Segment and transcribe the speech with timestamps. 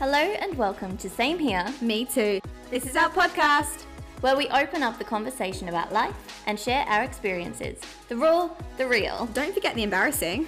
[0.00, 2.40] Hello and welcome to Same Here, Me too.
[2.70, 3.82] This is our podcast.
[4.22, 7.78] where we open up the conversation about life and share our experiences.
[8.08, 10.46] The raw, the real, Don't forget the embarrassing.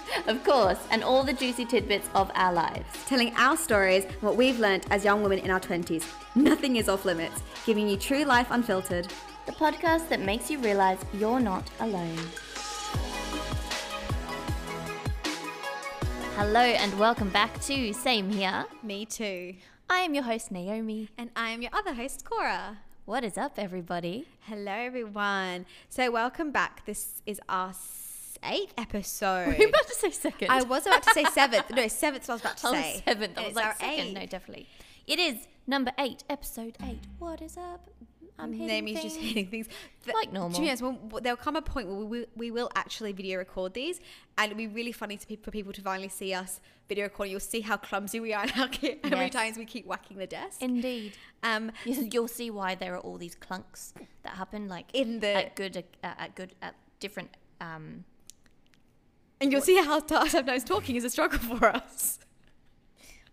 [0.26, 2.86] of course, and all the juicy tidbits of our lives.
[3.04, 6.04] Telling our stories, what we've learnt as young women in our 20s.
[6.34, 7.42] Nothing is off limits.
[7.66, 9.08] Giving you true life unfiltered.
[9.44, 12.16] The podcast that makes you realize you're not alone.
[16.36, 18.66] Hello and welcome back to Same Here.
[18.82, 19.54] Me too.
[19.88, 21.08] I am your host, Naomi.
[21.16, 22.78] And I am your other host, Cora.
[23.04, 24.26] What is up, everybody?
[24.40, 25.66] Hello, everyone.
[25.88, 26.84] So, welcome back.
[26.86, 29.58] This is our s- eighth episode.
[29.58, 30.50] Were about to say second?
[30.50, 31.70] I was about to say seventh.
[31.70, 33.02] No, seventh, I was about to Oh, say.
[33.04, 33.38] seventh.
[33.38, 33.90] I was it's like our second.
[34.00, 34.14] eighth.
[34.14, 34.68] No, definitely.
[35.06, 37.00] It is number eight, episode eight.
[37.18, 37.88] What is up?
[38.38, 39.66] I'm hitting Naomi's just hitting things.
[40.04, 40.56] Th- Like normal.
[40.56, 43.38] To be honest, well, there'll come a point where we will, we will actually video
[43.38, 43.98] record these,
[44.36, 47.30] and it'll be really funny to pe- for people to finally see us video recording.
[47.32, 50.18] You'll see how clumsy we are and how, ki- how many times we keep whacking
[50.18, 50.60] the desk.
[50.62, 51.12] Indeed.
[51.42, 53.92] um, You- You'll see why there are all these clunks
[54.22, 57.30] that happen, like In the- at good uh, at good at different.
[57.60, 58.04] Um,
[59.40, 62.15] and you'll see how t- sometimes talking is a struggle for us.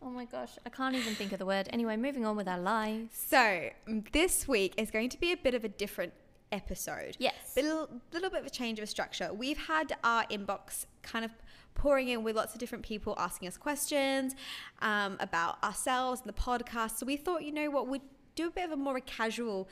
[0.03, 1.69] Oh my gosh, I can't even think of the word.
[1.71, 3.15] Anyway, moving on with our lives.
[3.29, 3.69] So
[4.11, 6.13] this week is going to be a bit of a different
[6.51, 7.15] episode.
[7.19, 7.33] Yes.
[7.57, 9.33] a little, little bit of a change of structure.
[9.33, 11.31] We've had our inbox kind of
[11.73, 14.35] pouring in with lots of different people asking us questions
[14.81, 16.97] um, about ourselves and the podcast.
[16.97, 18.01] So we thought, you know what, we'd
[18.35, 19.67] do a bit of a more casual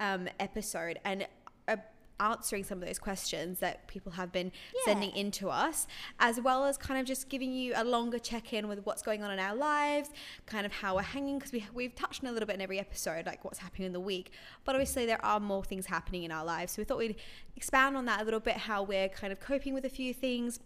[0.00, 1.26] um, episode and
[1.68, 1.76] uh,
[2.20, 4.50] answering some of those questions that people have been
[4.84, 5.86] sending in to us,
[6.18, 9.22] as well as kind of just giving you a longer check in with what's going
[9.22, 10.10] on in our lives,
[10.46, 12.78] kind of how we're hanging, because we, we've touched on a little bit in every
[12.78, 14.30] episode, like what's happening in the week.
[14.64, 16.72] But obviously, there are more things happening in our lives.
[16.72, 17.16] So we thought we'd
[17.56, 20.60] expand on that a little bit, how we're kind of coping with a few things.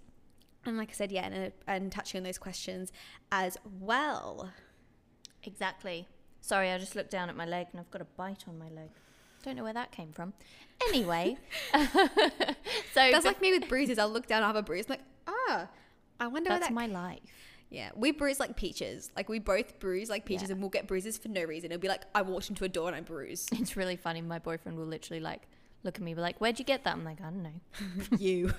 [0.66, 2.92] And like I said, yeah, and, uh, and touching on those questions
[3.32, 4.50] as well.
[5.42, 6.06] Exactly.
[6.42, 8.68] Sorry, I just looked down at my leg and I've got a bite on my
[8.68, 8.90] leg.
[9.42, 10.32] Don't know where that came from.
[10.88, 11.36] Anyway,
[11.74, 11.80] so
[12.94, 13.98] That's like me with bruises.
[13.98, 15.68] I'll look down, I have a bruise, I'm like, ah,
[16.18, 17.20] I wonder where that's that my life.
[17.70, 19.10] Yeah, we bruise like peaches.
[19.16, 20.54] Like we both bruise like peaches, Yeah.
[20.54, 21.70] and we'll get bruises for no reason.
[21.70, 24.20] It'll be like I walked into a door and I bruised It's really funny.
[24.22, 25.42] My boyfriend will literally like
[25.84, 28.52] look at me, be like, "Where'd you get that?" I'm like, "I don't know." you.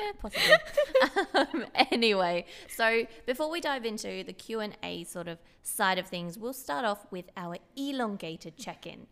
[0.00, 1.24] Yeah, possibly.
[1.34, 6.06] um, anyway, so before we dive into the Q and A sort of side of
[6.08, 9.06] things, we'll start off with our elongated check-in.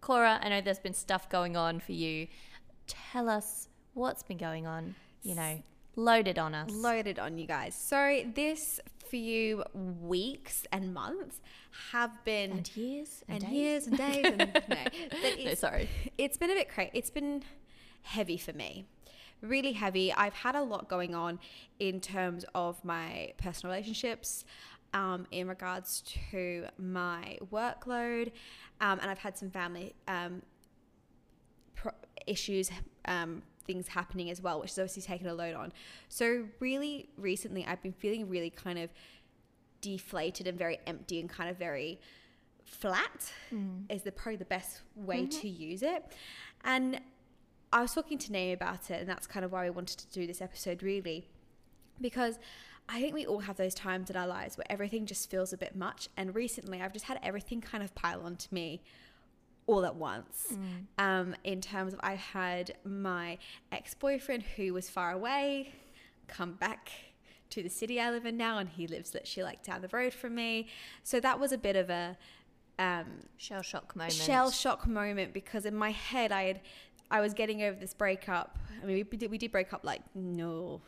[0.00, 2.28] Cora, I know there's been stuff going on for you.
[2.86, 4.94] Tell us what's been going on.
[5.22, 5.62] You know,
[5.96, 6.70] loaded on us.
[6.72, 7.74] Loaded on you guys.
[7.74, 11.40] So this few weeks and months
[11.92, 13.58] have been and years and, and days.
[13.58, 14.24] years and days.
[14.26, 15.88] And, no, No, sorry.
[16.18, 16.90] it's been a bit crazy.
[16.94, 17.42] It's been
[18.02, 18.86] heavy for me.
[19.40, 20.12] Really heavy.
[20.12, 21.38] I've had a lot going on
[21.78, 24.44] in terms of my personal relationships,
[24.94, 28.32] um, in regards to my workload,
[28.80, 30.42] um, and I've had some family um,
[31.74, 31.92] pro-
[32.26, 32.70] issues,
[33.04, 35.72] um, things happening as well, which has obviously taken a load on.
[36.08, 38.90] So, really, recently, I've been feeling really kind of
[39.80, 42.00] deflated and very empty and kind of very
[42.64, 43.32] flat
[43.88, 46.04] is the probably the best way to use it.
[46.64, 47.00] And
[47.72, 50.08] I was talking to Naomi about it, and that's kind of why we wanted to
[50.08, 51.28] do this episode, really,
[52.00, 52.38] because
[52.88, 55.58] I think we all have those times in our lives where everything just feels a
[55.58, 56.08] bit much.
[56.16, 58.82] And recently, I've just had everything kind of pile onto me
[59.66, 60.56] all at once.
[60.96, 63.36] Um, in terms of, I had my
[63.70, 65.72] ex boyfriend who was far away
[66.26, 66.90] come back
[67.50, 70.14] to the city I live in now, and he lives literally like down the road
[70.14, 70.68] from me.
[71.02, 72.16] So that was a bit of a
[72.78, 74.14] um, Shell shock moment.
[74.14, 76.60] shell shock moment because in my head I had
[77.10, 78.58] I was getting over this breakup.
[78.82, 80.80] I mean, we did, we did break up like no,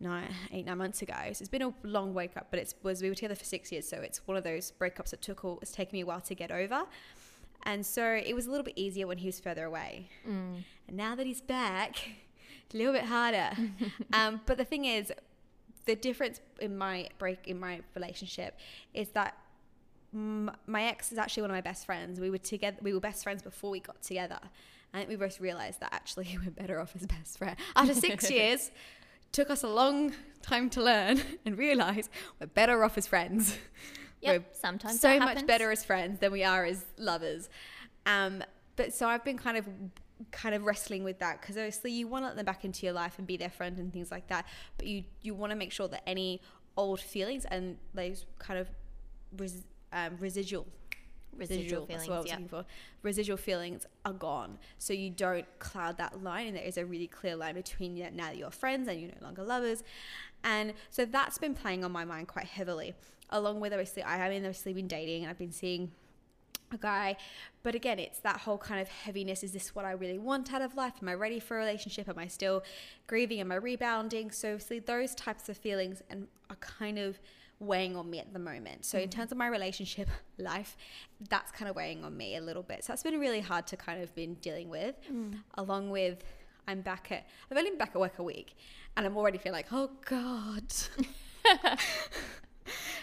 [0.00, 1.14] nine, eight, nine months ago.
[1.32, 3.72] So it's been a long wake up, but it was we were together for six
[3.72, 6.20] years, so it's one of those breakups that took all, it's taken me a while
[6.20, 6.84] to get over.
[7.64, 10.08] And so it was a little bit easier when he was further away.
[10.28, 10.62] Mm.
[10.86, 11.96] And now that he's back,
[12.66, 13.50] it's a little bit harder.
[14.12, 15.12] um, but the thing is,
[15.86, 18.58] the difference in my break in my relationship
[18.94, 19.36] is that
[20.14, 22.20] m- my ex is actually one of my best friends.
[22.20, 22.78] We were together.
[22.80, 24.40] We were best friends before we got together.
[24.94, 27.58] I think we both realized that actually we're better off as best friends.
[27.74, 28.70] After six years,
[29.32, 32.08] took us a long time to learn and realize
[32.40, 33.58] we're better off as friends.
[34.20, 37.50] Yep, We're sometimes so much better as friends than we are as lovers.
[38.06, 38.42] Um,
[38.76, 39.68] but so I've been kind of
[40.30, 42.92] kind of wrestling with that because obviously you want to let them back into your
[42.92, 44.46] life and be their friend and things like that,
[44.78, 46.40] but you you want to make sure that any
[46.76, 48.68] old feelings and those kind of
[49.36, 50.66] res, um, residual
[51.36, 52.34] Residual feelings, what I was yeah.
[52.34, 52.64] looking for.
[53.02, 57.06] Residual feelings are gone, so you don't cloud that line, and there is a really
[57.06, 59.82] clear line between you now that you're friends and you're no longer lovers,
[60.42, 62.94] and so that's been playing on my mind quite heavily.
[63.30, 65.90] Along with obviously, I have obviously been dating, and I've been seeing
[66.72, 67.16] a guy.
[67.62, 69.42] But again, it's that whole kind of heaviness.
[69.42, 70.94] Is this what I really want out of life?
[71.00, 72.08] Am I ready for a relationship?
[72.08, 72.62] Am I still
[73.06, 73.40] grieving?
[73.40, 74.30] Am I rebounding?
[74.30, 77.18] So obviously those types of feelings and are kind of
[77.60, 78.84] weighing on me at the moment.
[78.84, 79.20] So in mm-hmm.
[79.20, 80.08] terms of my relationship
[80.38, 80.76] life,
[81.28, 82.84] that's kind of weighing on me a little bit.
[82.84, 84.96] So that's been really hard to kind of been dealing with.
[85.10, 85.40] Mm.
[85.54, 86.22] Along with
[86.66, 88.56] I'm back at I've only been back at work a week
[88.96, 90.64] and I'm already feeling like, oh God.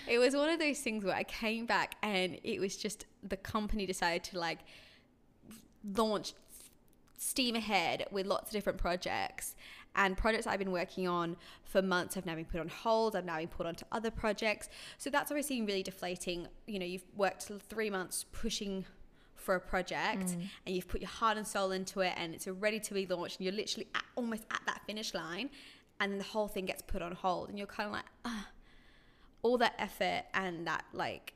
[0.08, 3.38] it was one of those things where I came back and it was just the
[3.38, 4.60] company decided to like
[5.96, 6.34] launch
[7.18, 9.56] steam ahead with lots of different projects
[9.96, 13.16] and projects I've been working on for months have now been put on hold.
[13.16, 14.70] I've now been put onto other projects.
[14.98, 16.48] So that's obviously really deflating.
[16.66, 18.86] You know, you've worked three months pushing
[19.36, 20.36] for a project
[20.66, 23.38] and you've put your heart and soul into it and it's ready to be launched
[23.40, 25.50] and you're literally at, almost at that finish line
[26.00, 28.48] and then the whole thing gets put on hold and you're kind of like, ah
[29.44, 31.34] all that effort and that like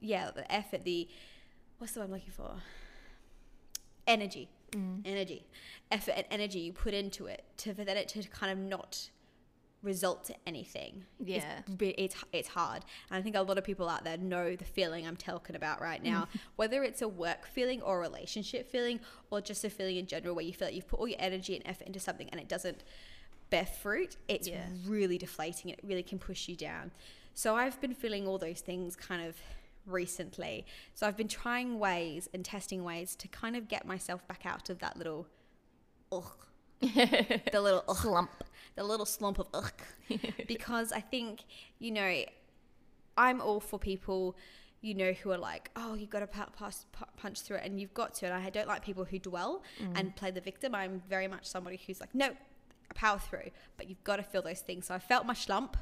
[0.00, 1.08] yeah the effort the
[1.78, 2.56] what's the word i'm looking for
[4.06, 5.02] energy Mm.
[5.04, 5.46] energy.
[5.90, 9.10] Effort and energy you put into it to for then it to kind of not
[9.82, 11.04] result to anything.
[11.22, 11.60] Yeah.
[11.68, 12.82] bi- it's it's hard.
[13.10, 15.80] And i think a lot of people out there know the feeling i'm talking about
[15.82, 16.26] right now.
[16.56, 19.00] Whether it's a work feeling or a relationship feeling
[19.30, 21.54] or just a feeling in general where you feel like you've put all your energy
[21.54, 22.82] and effort into something and it doesn't
[23.50, 24.64] bear fruit it's Yeah.
[24.86, 25.70] really deflating.
[25.70, 26.90] It really can push you down.
[27.34, 29.36] So i've been feeling all those things kind of
[29.86, 30.66] recently.
[30.94, 34.70] So i've been trying ways and testing ways to kind of get myself back out
[34.70, 35.26] of that little
[36.12, 36.32] ugh.
[36.80, 38.44] The little ugh, Slump.
[38.76, 39.72] the little slump of ugh.
[40.48, 41.44] Because i think
[41.78, 42.24] you know
[43.16, 44.36] i'm all for people
[44.80, 47.80] you know who are like oh you've got to pa- pass, punch through it and
[47.80, 49.98] you've got to and i don't like people who dwell mm.
[49.98, 50.74] and play the victim.
[50.74, 52.30] I'm very much somebody who's like no
[52.90, 54.86] a power through but you've got to feel those things.
[54.86, 55.76] So i felt my slump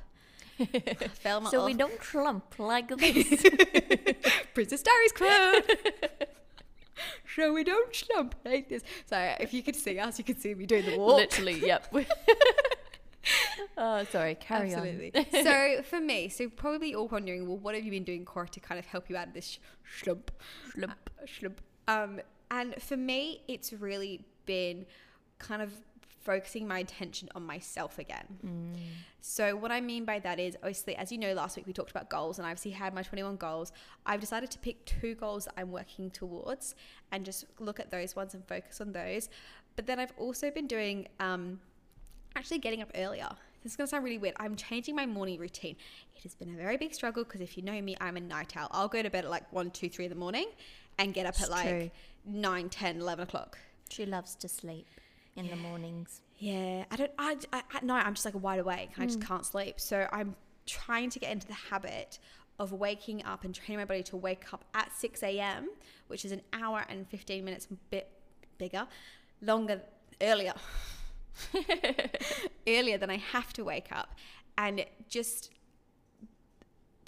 [0.74, 3.42] I felt my So we don't clump like this.
[4.54, 6.28] Princess Diaries quote.
[7.34, 8.82] so we don't slump like this.
[9.06, 11.16] So if you could see us, you could see me doing the walk.
[11.16, 11.92] Literally, yep.
[13.76, 14.34] oh, sorry.
[14.36, 15.12] Carry Absolutely.
[15.14, 15.44] on.
[15.44, 18.60] so for me, so probably all wondering, well, what have you been doing, Cora, to
[18.60, 20.30] kind of help you out of this sh- slump?
[20.72, 21.10] Slump.
[21.20, 21.60] Uh, slump.
[21.88, 22.20] Um,
[22.50, 24.86] and for me, it's really been
[25.38, 25.72] kind of
[26.24, 28.26] focusing my attention on myself again.
[28.44, 28.76] Mm.
[29.20, 31.90] So what I mean by that is obviously as you know last week we talked
[31.90, 33.72] about goals and I obviously had my 21 goals.
[34.06, 36.74] I've decided to pick two goals that I'm working towards
[37.10, 39.28] and just look at those ones and focus on those.
[39.76, 41.60] But then I've also been doing um
[42.36, 43.28] actually getting up earlier.
[43.62, 44.34] This is going to sound really weird.
[44.40, 45.76] I'm changing my morning routine.
[46.16, 48.56] It has been a very big struggle because if you know me, I'm a night
[48.56, 48.66] owl.
[48.72, 50.46] I'll go to bed at like 1, 2, 3 in the morning
[50.98, 51.90] and get up It's at like true.
[52.26, 53.58] 9, 10, 11 o'clock.
[53.88, 54.88] She loves to sleep
[55.36, 56.20] in the mornings.
[56.38, 57.10] Yeah, I don't.
[57.18, 58.90] I, I at night I'm just like wide awake.
[58.98, 59.26] I just mm.
[59.26, 59.80] can't sleep.
[59.80, 60.34] So I'm
[60.66, 62.18] trying to get into the habit
[62.58, 65.68] of waking up and training my body to wake up at 6 a.m.,
[66.06, 68.08] which is an hour and 15 minutes bit
[68.58, 68.86] bigger,
[69.40, 69.80] longer,
[70.20, 70.54] earlier,
[72.66, 74.14] earlier than I have to wake up,
[74.58, 75.50] and just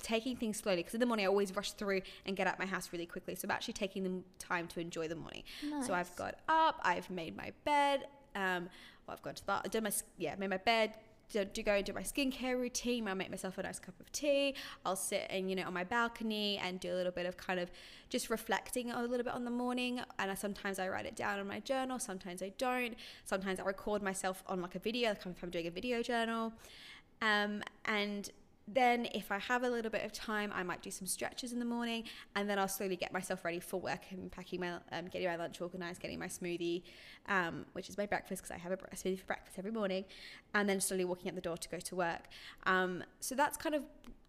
[0.04, 2.66] taking things slowly because in the morning I always rush through and get out my
[2.66, 3.34] house really quickly.
[3.34, 5.42] So I'm actually taking the time to enjoy the morning.
[5.84, 8.06] So I've got up, I've made my bed,
[8.36, 8.68] um,
[9.06, 10.94] well, I've gone to the I've done my, yeah, made my bed,
[11.30, 13.08] do, do go and do my skincare routine.
[13.08, 14.54] I make myself a nice cup of tea.
[14.84, 17.58] I'll sit and, you know, on my balcony and do a little bit of kind
[17.58, 17.70] of
[18.10, 20.00] just reflecting a little bit on the morning.
[20.18, 22.94] And I, sometimes I write it down in my journal, sometimes I don't.
[23.24, 26.52] Sometimes I record myself on like a video, like if I'm doing a video journal.
[27.22, 28.30] Um, and
[28.66, 31.58] then if I have a little bit of time, I might do some stretches in
[31.58, 32.04] the morning,
[32.34, 35.36] and then I'll slowly get myself ready for work and packing my, um, getting my
[35.36, 36.82] lunch organized, getting my smoothie,
[37.28, 40.04] um, which is my breakfast because I have a smoothie for breakfast every morning,
[40.54, 42.22] and then slowly walking out the door to go to work.
[42.64, 43.82] Um, so that's kind of.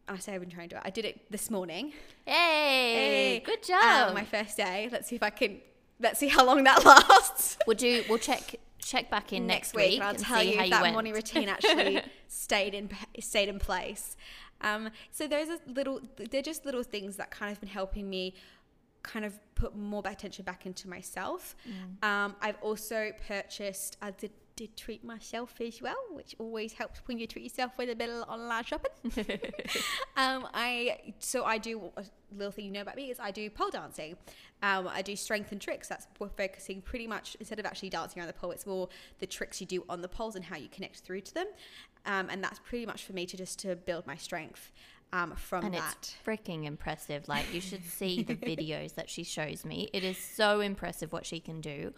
[0.08, 0.84] I say I've been trying to do it.
[0.86, 1.92] I did it this morning.
[2.26, 4.14] Hey, Hey, good um, job.
[4.14, 4.88] my first day.
[4.92, 5.62] Let's see if I can.
[6.00, 7.58] Let's see how long that lasts.
[7.66, 8.04] we'll do.
[8.10, 10.70] We'll check check back in next, week, and I'll and tell see you how you
[10.70, 12.90] that morning routine actually stayed in
[13.20, 14.16] stayed in place.
[14.62, 16.02] Um, so those are little,
[16.32, 18.36] they're just little things that kind of been helping me
[19.04, 21.56] kind of put more attention back into myself.
[21.68, 22.08] Mm.
[22.08, 27.20] Um, I've also purchased, I did, did treat myself as well, which always helps when
[27.20, 28.92] you treat yourself with a bit of online shopping.
[30.18, 33.50] um, I so I do a little thing you know about me is I do
[33.50, 34.16] pole dancing.
[34.66, 35.88] Um, I do strength and tricks.
[35.88, 39.28] That's we're focusing pretty much instead of actually dancing around the pole, it's more the
[39.28, 41.46] tricks you do on the poles and how you connect through to them.
[42.08, 44.72] Um, and that's pretty much for me to just to build my strength.
[45.14, 45.96] um, from and that.
[46.00, 47.28] it's freaking impressive.
[47.28, 49.88] Like you should see the videos that she shows me.
[49.94, 51.94] It is so impressive what she can do.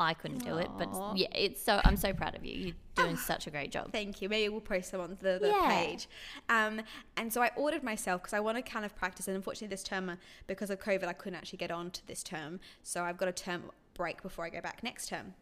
[0.00, 1.80] I couldn't do it, but yeah, it's so.
[1.84, 2.52] I'm so proud of you.
[2.54, 3.92] You're doing such a great job.
[3.92, 4.28] Thank you.
[4.28, 5.68] Maybe we'll post them on the, the Yeah.
[5.68, 6.08] page.
[6.48, 6.80] Um,
[7.16, 9.28] and so I ordered myself because I want to kind of practice.
[9.28, 12.22] And unfortunately, this term, uh, because of COVID, I couldn't actually get on to this
[12.24, 12.58] term.
[12.82, 15.34] So I've got a term break before I go back next term.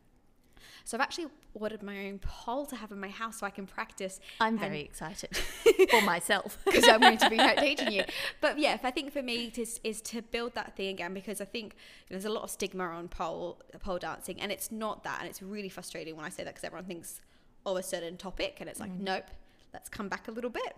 [0.84, 3.66] So I've actually ordered my own pole to have in my house so I can
[3.66, 4.20] practice.
[4.40, 5.36] I'm very excited
[5.90, 6.58] for myself.
[6.64, 8.04] because I'm going to be teaching you.
[8.40, 11.44] But yeah, I think for me to, is to build that thing again because I
[11.44, 11.74] think
[12.08, 15.42] there's a lot of stigma on pole pole dancing, and it's not that, and it's
[15.42, 17.20] really frustrating when I say that because everyone thinks
[17.66, 19.00] of a certain topic, and it's like, Mm.
[19.00, 19.24] nope,
[19.72, 20.74] let's come back a little bit.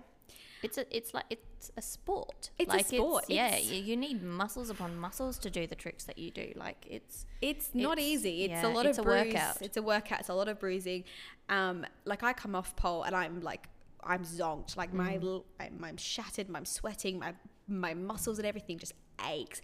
[0.64, 2.50] It's a, it's like it's a sport.
[2.58, 3.24] It's a like sport.
[3.28, 6.52] yeah, It's- you, need muscles upon muscles to do the tricks that you do.
[6.56, 8.44] Like it's It's not easy.
[8.44, 9.26] It's yeah, a lot it's of a bruise.
[9.34, 9.62] workout.
[9.62, 10.20] It's a workout.
[10.20, 11.04] It's a lot of bruising.
[11.48, 13.68] Um, like I come off pole and I'm like
[14.02, 14.76] I'm zonked.
[14.76, 14.94] Like Mm.
[15.04, 16.48] my l- I'm, I'm shattered.
[16.54, 17.18] I'm sweating.
[17.18, 17.34] My
[17.66, 18.92] my muscles and everything just
[19.30, 19.60] aches.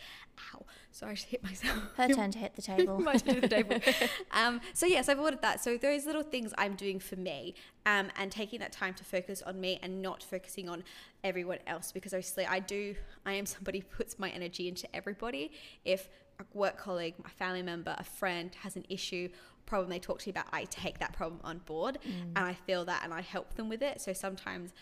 [0.54, 0.64] Ow!
[0.90, 1.78] Sorry, I just hit myself.
[1.97, 2.99] her turn to hit the table.
[3.00, 3.78] My turn to the table.
[4.33, 5.62] um, so yes, I've ordered that.
[5.62, 7.54] So those little things I'm doing for me,
[7.87, 10.83] um, and taking that time to focus on me and not focusing on
[11.23, 12.95] everyone else because obviously I do.
[13.25, 15.52] I am somebody who puts my energy into everybody.
[15.85, 19.28] If a work colleague, my family member, a friend has an issue,
[19.66, 22.85] problem they talk to me about, I take that problem on board and I feel
[22.87, 24.00] that and I help them with it.
[24.00, 24.73] So sometimes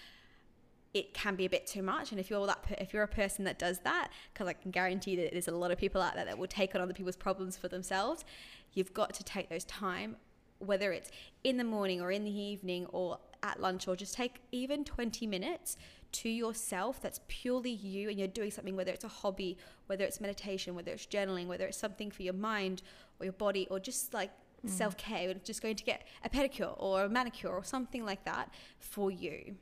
[0.95, 2.11] it can be a bit too much.
[2.11, 5.17] And if you're that, if you're a person that does that, because I can guarantee
[5.17, 7.57] that there's a lot of people out there that will take on other people's problems
[7.57, 8.25] for themselves,
[8.73, 10.17] you've got to take those time,
[10.59, 11.11] whether it's
[11.45, 15.27] in the morning or in the evening or at lunch, or just take even 20
[15.27, 15.77] minutes
[16.11, 20.23] to yourself that's purely you and you're doing something whether it's a hobby whether it's
[20.23, 22.81] meditation whether it's journaling whether it's something for your mind
[23.21, 24.31] or your body or just like
[24.67, 24.71] mm.
[24.71, 29.11] self-care just going to get a pedicure or a manicure or something like that for
[29.11, 29.55] you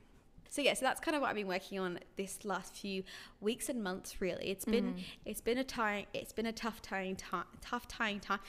[0.49, 3.03] so yeah, so that's kind of what I've been working on this last few
[3.41, 4.21] weeks and months.
[4.21, 8.19] Really, it's been it's been a time it's been a tough trying time tough trying
[8.19, 8.39] time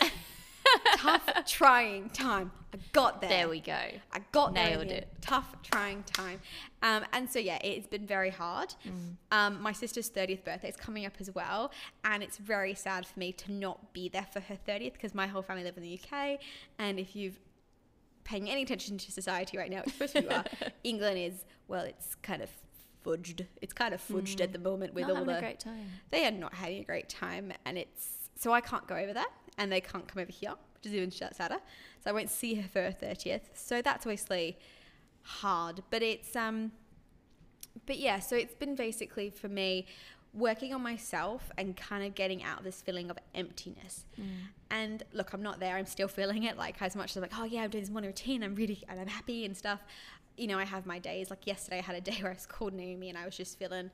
[0.96, 2.50] tough trying time.
[2.74, 3.28] I got there.
[3.28, 3.72] there we go.
[3.72, 5.02] I got there Nailed the end.
[5.02, 5.08] it.
[5.20, 6.40] Tough trying time,
[6.82, 8.74] um, and so yeah, it's been very hard.
[9.30, 11.70] Um, my sister's thirtieth birthday is coming up as well,
[12.04, 15.26] and it's very sad for me to not be there for her thirtieth because my
[15.26, 16.38] whole family live in the UK,
[16.78, 17.38] and if you've
[18.24, 20.44] paying any attention to society right now, especially you are,
[20.84, 22.50] England is well, it's kind of
[23.04, 23.46] fudged.
[23.60, 25.86] It's kind of fudged at the moment with Not all having the a great time.
[26.10, 29.24] they are not having a great time and it's so I can't go over there
[29.58, 31.58] and they can't come over here which is even sadder
[32.02, 34.56] so I won't see her for her 30th so that's obviously
[35.22, 36.72] hard but it's um
[37.86, 39.86] but yeah so it's been basically for me
[40.34, 44.24] working on myself and kind of getting out of this feeling of emptiness mm.
[44.70, 47.38] and look I'm not there I'm still feeling it like as much as I'm like
[47.38, 49.84] oh yeah I'm doing this morning routine I'm really and I'm happy and stuff
[50.38, 52.46] you know I have my days like yesterday I had a day where I was
[52.46, 53.90] called Naomi and I was just feeling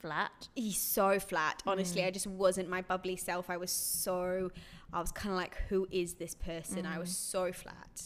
[0.00, 0.48] Flat.
[0.56, 1.62] he's so flat.
[1.64, 2.08] Honestly, mm.
[2.08, 3.48] I just wasn't my bubbly self.
[3.48, 4.50] I was so,
[4.92, 6.84] I was kind of like, who is this person?
[6.86, 7.12] I was mm.
[7.12, 8.02] so flat.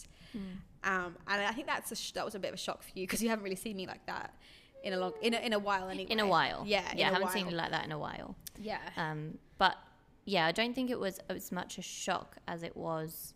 [0.84, 2.90] Um, and I think that's a sh- that was a bit of a shock for
[2.94, 4.34] you because you haven't really seen me like that
[4.82, 6.10] in a long in a, in a while anyway.
[6.10, 6.64] In a while.
[6.66, 8.36] Yeah, Yeah, in I a haven't seen it like that in a while.
[8.60, 8.78] Yeah.
[8.96, 9.76] Um, but
[10.24, 13.34] yeah, I don't think it was as much a shock as it was.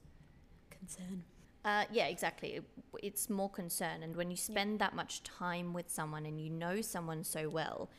[0.70, 1.24] Concern.
[1.64, 2.54] Uh, yeah, exactly.
[2.54, 2.64] It,
[3.02, 6.80] it's more concern, and when you spend that much time with someone and you know
[6.80, 7.90] someone so well,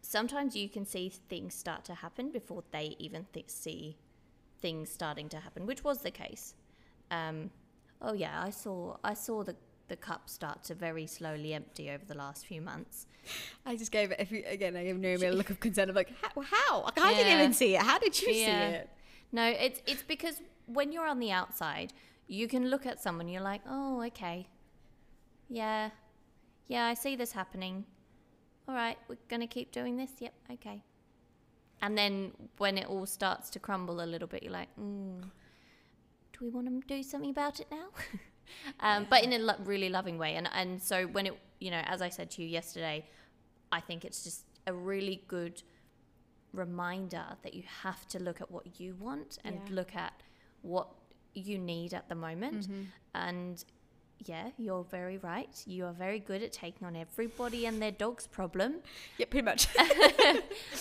[0.00, 3.96] sometimes you can see things start to happen before they even th- see
[4.60, 6.54] things starting to happen, which was the case.
[7.10, 7.50] Um,
[8.00, 9.56] oh yeah, I saw I saw the
[9.92, 13.06] the cup start to very slowly empty over the last few months.
[13.66, 14.74] I just gave it every, again.
[14.74, 16.40] I gave Naomi a look of concern of like, how?
[16.40, 16.82] how?
[16.84, 17.82] Like, I didn't even see it.
[17.82, 18.46] How did you Yeah.
[18.46, 18.90] see it?
[19.32, 21.92] No, it's it's because when you're on the outside,
[22.26, 23.28] you can look at someone.
[23.28, 24.48] You're like, oh, okay,
[25.50, 25.90] yeah,
[26.68, 27.84] yeah, I see this happening.
[28.66, 30.10] All right, we're gonna keep doing this.
[30.20, 30.82] Yep, okay.
[31.82, 35.20] And then when it all starts to crumble a little bit, you're like, mm,
[36.32, 37.88] do we want to do something about it now?
[38.80, 40.34] um, But in a lo- really loving way.
[40.36, 43.04] And and so when it, you know, as I said to you yesterday,
[43.70, 45.62] I think it's just a really good
[46.52, 49.74] reminder that you have to look at what you want and Yeah.
[49.74, 50.12] look at
[50.62, 50.88] what
[51.34, 52.68] you need at the moment.
[53.14, 53.64] And
[54.24, 55.62] yeah, you're very right.
[55.66, 58.76] You are very good at taking on everybody and their dog's problem
[59.18, 59.66] Yeah, pretty much.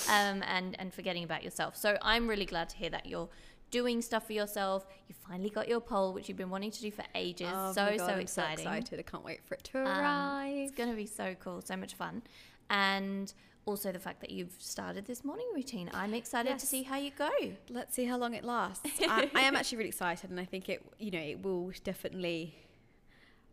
[0.10, 1.76] um, and, and forgetting about yourself.
[1.76, 3.30] So I'm really glad to hear that you're
[3.72, 4.86] doing stuff for yourself.
[5.08, 7.48] You finally got your pole, which you've been wanting to do for ages.
[7.52, 8.66] Oh so, my God, so I'm exciting.
[8.66, 9.00] So excited.
[9.00, 10.58] I can't wait for it to Um, arrive.
[10.68, 12.22] it's going to be so cool, so much fun.
[12.70, 13.34] And
[13.66, 15.90] also the fact that you've started this morning routine.
[15.94, 17.30] I'm excited to see how you go.
[17.70, 18.90] Let's see how long it lasts.
[19.02, 22.56] I, I am actually really excited, and I think it, you know, it will definitely.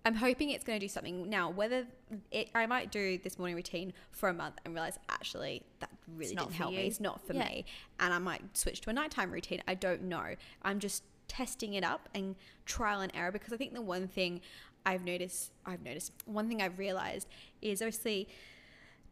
[0.09, 1.51] I'm hoping it's going to do something now.
[1.51, 1.87] Whether
[2.31, 6.35] it, I might do this morning routine for a month and realize actually that really
[6.35, 6.79] not didn't help you.
[6.79, 6.87] me.
[6.87, 7.45] It's not for Yeah.
[7.45, 7.67] me,
[8.01, 9.63] and I might switch to a nighttime routine.
[9.69, 10.35] I don't know.
[10.63, 14.41] I'm just testing it up and trial and error because I think the one thing
[14.87, 17.29] I've noticed, I've noticed one thing I've realized
[17.61, 18.29] is obviously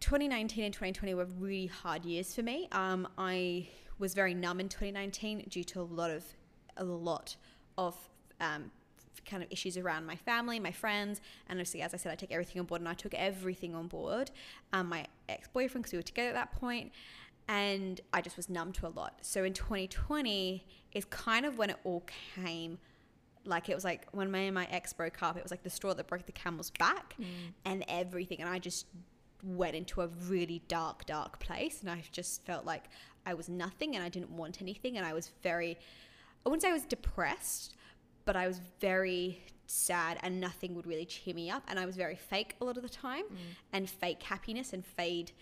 [0.00, 2.68] 2019 and 2020 were really hard years for me.
[2.72, 6.24] Um, I was very numb in 2019 due to a lot of
[6.78, 7.36] a lot
[7.76, 7.94] of
[8.40, 8.70] um,
[9.26, 12.32] kind of issues around my family, my friends, and obviously, as I said, I take
[12.32, 14.30] everything on board, and I took everything on board.
[14.72, 16.92] Um, my ex boyfriend, because we were together at that point,
[17.48, 19.18] and I just was numb to a lot.
[19.22, 22.04] So in 2020 is kind of when it all
[22.34, 22.78] came.
[23.44, 25.70] Like it was like when me and my ex broke up, it was like the
[25.70, 27.14] straw that broke the camel's back,
[27.64, 28.86] and everything, and I just
[29.42, 32.84] went into a really dark, dark place, and I just felt like
[33.24, 35.76] I was nothing, and I didn't want anything, and I was very,
[36.44, 37.76] I wouldn't say I was depressed,
[38.26, 41.96] but I was very sad, and nothing would really cheer me up, and I was
[41.96, 43.36] very fake a lot of the time, mm.
[43.72, 45.32] and fake happiness and fade.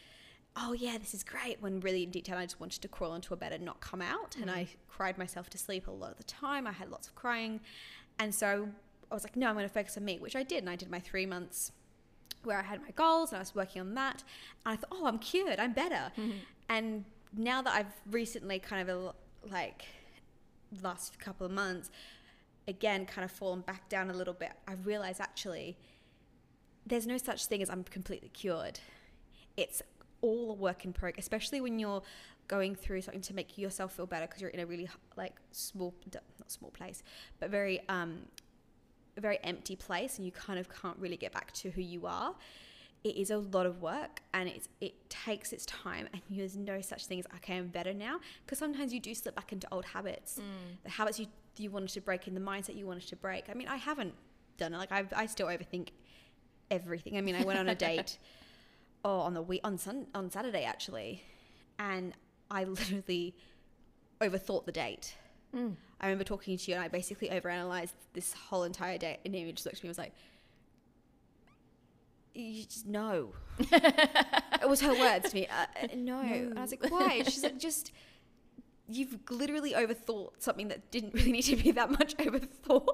[0.56, 1.60] Oh yeah, this is great.
[1.60, 3.80] When really in deep down, I just wanted to crawl into a bed and not
[3.80, 4.68] come out, and I mm.
[4.88, 6.68] cried myself to sleep a lot of the time.
[6.68, 7.60] I had lots of crying,
[8.20, 8.68] and so
[9.10, 10.76] I was like, no, I'm going to focus on me, which I did, and I
[10.76, 11.72] did my three months
[12.44, 14.22] where I had my goals and I was working on that.
[14.64, 16.12] And I thought, oh, I'm cured, I'm better.
[16.18, 16.32] Mm-hmm.
[16.68, 17.04] And
[17.36, 19.14] now that I've recently kind of
[19.50, 19.84] like
[20.82, 21.90] last couple of months,
[22.68, 25.76] again, kind of fallen back down a little bit, I realize actually
[26.86, 28.80] there's no such thing as I'm completely cured.
[29.56, 29.82] It's
[30.20, 32.02] all a work in progress, especially when you're
[32.46, 35.94] going through something to make yourself feel better because you're in a really like small,
[36.12, 37.02] not small place,
[37.40, 38.20] but very um,
[39.20, 42.34] very empty place and you kind of can't really get back to who you are
[43.04, 46.80] it is a lot of work and it's it takes its time and there's no
[46.80, 48.18] such thing as okay i'm better now.
[48.44, 50.38] Because sometimes you do slip back into old habits.
[50.38, 50.82] Mm.
[50.84, 53.44] The habits you you wanted to break in the mindset you wanted to break.
[53.50, 54.14] I mean i haven't
[54.56, 54.78] done it.
[54.78, 55.88] Like i i still overthink
[56.70, 57.16] everything.
[57.16, 58.18] I mean i went on a date
[59.04, 61.22] oh on the week on sun on saturday actually
[61.78, 62.14] and
[62.50, 63.34] i literally
[64.20, 65.14] overthought the date.
[65.54, 65.74] Mm.
[66.00, 69.18] I remember talking to you and I basically overanalyzed this whole entire day.
[69.24, 70.12] And just looked at me and was like,
[72.34, 73.32] you just no.
[73.58, 75.46] it was her words to me.
[75.46, 76.20] Uh, uh, no.
[76.20, 77.22] And I was like, why?
[77.22, 77.92] She's like, just,
[78.88, 82.88] you've literally overthought something that didn't really need to be that much overthought.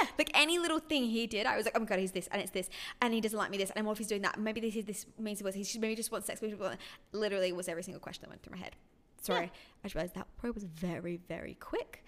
[0.00, 0.08] Yeah.
[0.18, 2.40] Like any little thing he did, I was like, oh my God, he's this and
[2.40, 2.68] it's this.
[3.02, 3.70] And he doesn't like me this.
[3.76, 4.38] And what if he's doing that?
[4.38, 6.40] Maybe this is this means he was, he should- maybe just wants sex.
[6.42, 6.76] Maybe just
[7.12, 8.74] literally was every single question that went through my head.
[9.20, 9.46] Sorry.
[9.82, 12.04] I just realized that probably was very, very quick.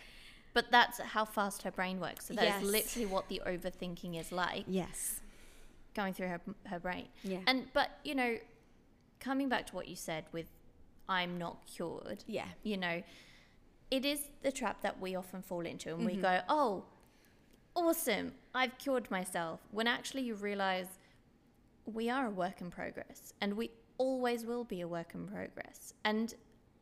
[0.54, 2.26] But that's how fast her brain works.
[2.26, 2.64] So that's Yes.
[2.64, 5.20] literally what the overthinking is like Yes.
[5.94, 7.08] Going through her her brain.
[7.24, 7.40] Yeah.
[7.46, 8.36] And but you know,
[9.20, 10.46] coming back to what you said with
[11.08, 12.24] I'm not cured.
[12.26, 12.48] Yeah.
[12.62, 13.02] You know,
[13.90, 16.22] it is the trap that we often fall into and we Mm-hmm.
[16.22, 16.84] go, "Oh,
[17.74, 18.32] awesome.
[18.54, 20.86] I've cured myself." When actually you realize
[21.86, 25.94] we are a work in progress and we always will be a work in progress.
[26.04, 26.34] And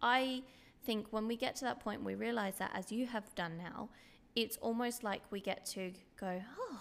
[0.03, 0.43] I
[0.85, 3.89] think when we get to that point, we realize that as you have done now,
[4.35, 6.79] it's almost like we get to go, oh,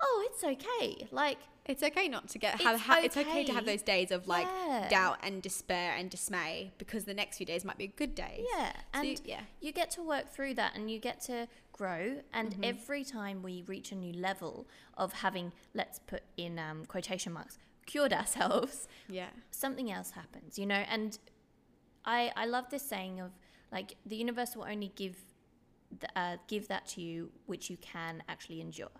[0.00, 1.06] oh, it's okay.
[1.10, 4.10] Like, It's okay not to get have It's ha- it's okay to have those days
[4.10, 4.88] of like Yeah.
[4.90, 8.44] doubt and despair and dismay because the next few days might be good days.
[8.54, 8.72] yeah.
[8.72, 9.40] So And you- yeah.
[9.60, 12.20] you get to work through that and you get to grow.
[12.32, 12.64] And Mm-hmm.
[12.64, 14.66] every time we reach a new level
[14.98, 19.30] of having, let's put in um, quotation marks, cured ourselves, Yeah.
[19.50, 20.84] something else happens, you know?
[20.88, 21.18] And
[22.04, 23.30] I, I love this saying of
[23.72, 25.16] like the universe will only give
[26.00, 28.90] th- uh, give that to you which you can actually endure.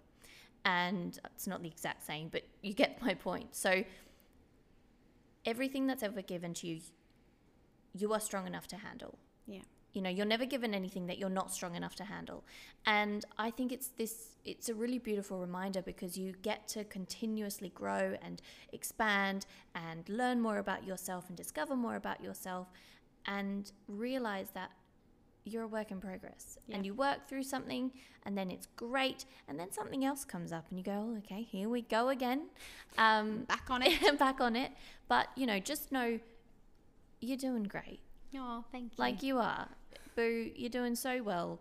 [0.64, 3.54] And it's not the exact saying, but you get my point.
[3.54, 3.84] So
[5.44, 6.80] everything that's ever given to you,
[7.94, 9.18] you are strong enough to handle.
[9.46, 9.60] Yeah.
[9.92, 12.42] You know, you're never given anything that you're not strong enough to handle.
[12.84, 17.68] And I think it's this it's a really beautiful reminder because you get to continuously
[17.68, 22.68] grow and expand and learn more about yourself and discover more about yourself
[23.26, 24.70] and realize that
[25.44, 26.76] you're a work in progress Yeah.
[26.76, 27.92] and you work through something
[28.24, 31.42] and then it's great and then something else comes up and you go oh, okay
[31.42, 32.48] here we go again
[32.98, 34.18] um, Back on it.
[34.18, 34.72] back on it
[35.08, 36.18] but you know just know
[37.20, 38.00] you're doing great
[38.36, 38.96] Oh, thank you.
[38.98, 39.68] like you are.
[40.16, 41.60] Boo, you're doing so well.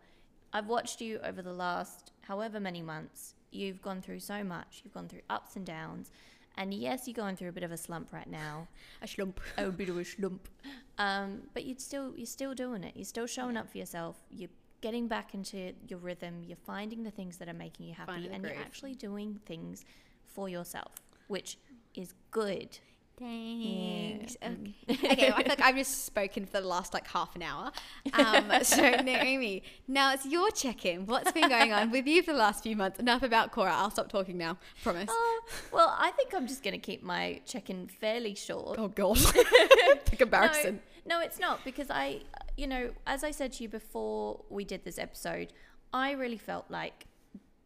[0.54, 3.36] I've watched you over the last however many months.
[3.52, 4.82] You've gone through so much.
[4.84, 6.10] You've gone through ups and downs.
[6.58, 8.68] And yes, you're going through a bit of a slump right now.
[9.02, 9.40] a slump.
[9.58, 10.48] a bit of a slump.
[11.00, 12.96] Um, but you'd still you're still doing it.
[12.96, 14.16] You're still showing up for yourself.
[14.30, 16.44] You're getting back into your rhythm.
[16.46, 19.86] You're finding the things that are making you happy and you're actually doing things
[20.24, 20.92] for yourself,
[21.30, 21.58] which
[21.96, 22.78] is good.
[23.20, 24.38] Thanks.
[24.42, 24.50] Yeah.
[24.50, 25.12] Okay.
[25.12, 27.72] okay, I feel like I've just spoken for the last like half an hour.
[28.14, 31.06] Um, so Naomi, now it's your check-in.
[31.06, 33.00] What's been going on with you for the last few months?
[33.00, 33.74] Enough about Cora.
[33.74, 34.58] I'll stop talking now.
[34.84, 35.10] Promise.
[35.12, 38.78] Oh, well, I think I'm just going to keep my check-in fairly short.
[38.80, 39.18] Oh god,
[40.10, 40.82] the comparison.
[41.06, 42.22] No, no, it's not because I,
[42.58, 45.54] you know, as I said to you before we did this episode,
[45.94, 47.06] I really felt like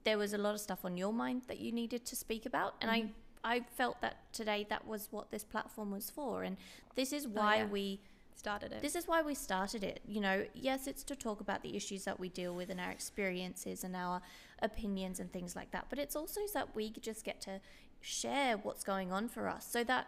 [0.03, 2.75] there was a lot of stuff on your mind that you needed to speak about,
[2.81, 3.07] and Mm-hmm.
[3.07, 3.12] I,
[3.43, 6.58] I felt that today that was what this platform was for, and
[6.95, 7.65] this is oh, why Oh, yeah.
[7.67, 8.00] we
[8.36, 8.82] Started it.
[8.84, 10.00] this is why we started it.
[10.08, 12.91] You know, yes, it's to talk about the issues that we deal with and our
[12.91, 14.21] experiences and our
[14.62, 15.88] opinions and things like that.
[15.89, 17.60] But it's also so that we just get to
[18.00, 20.08] share what's going on for us so that,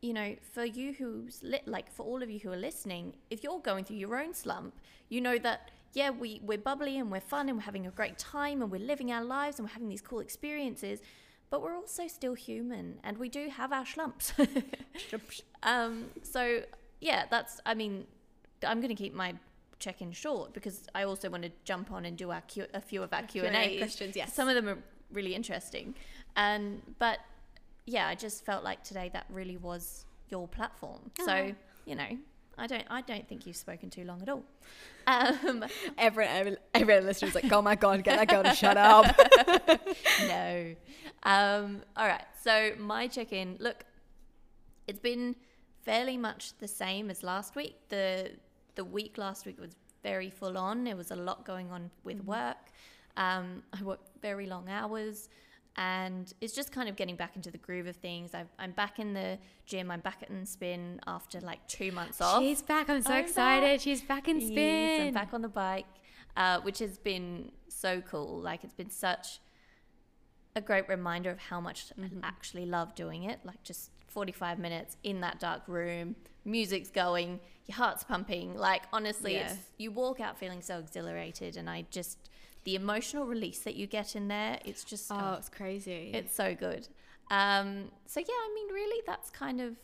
[0.00, 3.42] you know, for you who's lit, like for all of you who are listening, if
[3.44, 4.74] you're going through your own slump,
[5.10, 8.18] you know that, yeah, we, we're bubbly and we're fun and we're having a great
[8.18, 11.00] time and we're living our lives and we're having these cool experiences.
[11.50, 14.32] But we're also still human and we do have our slumps.
[15.62, 16.62] Um, so
[17.00, 17.60] yeah, that's.
[17.66, 18.06] I mean,
[18.66, 19.34] I'm going to keep my
[19.78, 23.02] check-in short because I also want to jump on and do our Q, a few
[23.02, 24.34] of our Q and Q&A questions, yes.
[24.34, 24.78] Some of them are
[25.12, 25.94] really interesting,
[26.36, 27.18] and but
[27.86, 31.10] yeah, I just felt like today that really was your platform.
[31.20, 31.24] Aw.
[31.24, 31.52] So
[31.86, 32.18] you know,
[32.58, 32.84] I don't.
[32.90, 34.42] I don't think you've spoken too long at all.
[35.06, 35.64] Um,
[35.96, 39.16] Everyone, every, every listener's like, oh my god, get that girl to shut up.
[40.28, 40.74] no.
[41.22, 42.24] Um, all right.
[42.42, 43.56] So my check-in.
[43.60, 43.84] Look,
[44.86, 45.36] it's been
[45.82, 47.76] fairly much the same as last week.
[47.88, 48.32] the
[48.74, 50.84] The week last week was very full on.
[50.84, 52.56] There was a lot going on with work.
[53.16, 55.28] Um, I worked very long hours,
[55.78, 58.34] and it's just kind of getting back into the groove of things.
[58.34, 59.92] I've, I'm back in the gym.
[59.92, 62.42] I'm back at spin after like two months off.
[62.42, 62.90] She's back.
[62.90, 63.64] I'm so I'm excited.
[63.76, 63.80] back.
[63.80, 64.56] She's back in spin.
[64.56, 65.06] Yes.
[65.08, 65.86] I'm back on the bike,
[66.36, 68.40] uh, which has been so cool.
[68.40, 69.38] Like it's been such
[70.56, 72.24] a great reminder of how much Mm-hmm.
[72.24, 73.38] I actually love doing it.
[73.44, 78.56] Like just 45 minutes in that dark room, music's going, your heart's pumping.
[78.56, 79.52] Like honestly, Yeah.
[79.52, 82.18] it's you walk out feeling so exhilarated, and I just
[82.68, 84.58] the emotional release that you get in there.
[84.62, 86.10] It's just oh, oh, it's crazy.
[86.12, 86.86] it's so good.
[87.30, 89.76] Um, so yeah, I mean, really, that's kind of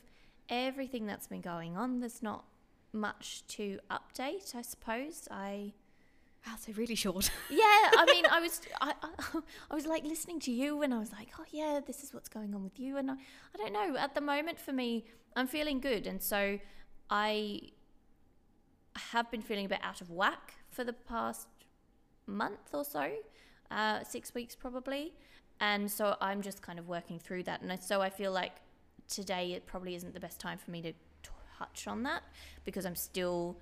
[0.51, 2.01] everything that's been going on.
[2.01, 2.45] There's not
[2.93, 5.29] much to update, I suppose.
[5.31, 5.73] I
[6.47, 7.31] wow, so really short.
[7.51, 10.99] yeah, I mean, I was I, I, I was like listening to you, and I
[10.99, 13.73] was like, oh yeah, this is what's going on with you, and I, I don't
[13.73, 13.97] know.
[13.97, 16.59] At the moment, for me, I'm feeling good, and so
[17.09, 17.61] I
[18.95, 21.49] have been feeling a bit out of whack for the past
[22.27, 23.11] month or so,
[23.71, 25.13] uh, six weeks probably,
[25.61, 28.53] and so I'm just kind of working through that, and so I feel like
[29.09, 30.93] today it probably isn't the best time for me to
[31.59, 32.23] touch on that
[32.65, 33.59] because I'm still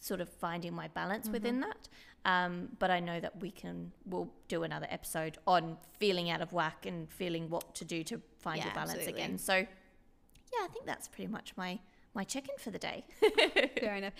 [0.00, 1.88] sort of finding my balance within that.
[2.24, 6.52] Um, but I know that we can, we'll do another episode on feeling out of
[6.52, 9.22] whack and feeling what to do to find Yeah, your balance absolutely.
[9.22, 9.38] again.
[9.38, 11.78] So, yeah, I think that's pretty much my
[12.18, 13.04] my check-in for the day.
[13.80, 14.12] Fair enough.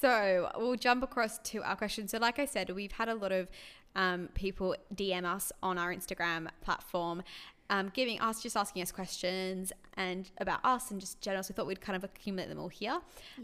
[0.00, 2.10] So we'll jump across to our questions.
[2.12, 3.48] So, like I said, we've had a lot of
[3.96, 7.22] um, people DM us on our Instagram platform,
[7.70, 11.42] um, giving us just asking us questions and about us and just general.
[11.42, 12.98] So, we thought we'd kind of accumulate them all here.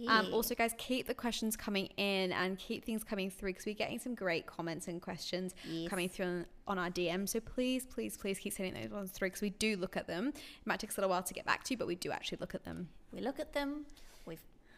[0.07, 3.75] Um, also, guys, keep the questions coming in and keep things coming through because we're
[3.75, 5.89] getting some great comments and questions Yes.
[5.89, 7.27] coming through on, on our DM.
[7.27, 10.29] So, please, please, please keep sending those ones through because we do look at them.
[10.29, 12.11] It might take us a little while to get back to you, but we do
[12.13, 12.91] actually look at them.
[13.11, 13.87] we look at them,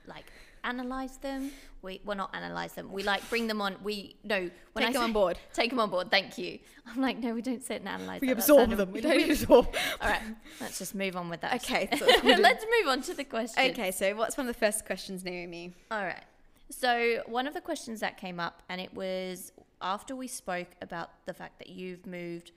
[0.06, 0.24] like
[0.64, 1.50] analyze them.
[1.82, 2.90] We well not analyze them.
[2.92, 3.76] We like bring them on.
[3.82, 5.38] We no when Take I them say- on board.
[5.52, 6.10] Take them on board.
[6.10, 6.58] Thank you.
[6.86, 8.20] I'm like no, we don't sit and analyze.
[8.20, 8.32] We that.
[8.38, 8.92] Absorb them.
[8.92, 9.74] We don't absorb.
[10.00, 10.22] All right,
[10.60, 11.54] let's just move on with that.
[11.56, 13.70] Okay, so let's move on to the question.
[13.70, 15.74] Okay, so what's one of the first questions, Naomi?
[15.90, 16.24] All right.
[16.70, 21.10] So, one of the questions that came up, and it was after we spoke about
[21.26, 22.52] the fact that you've moved,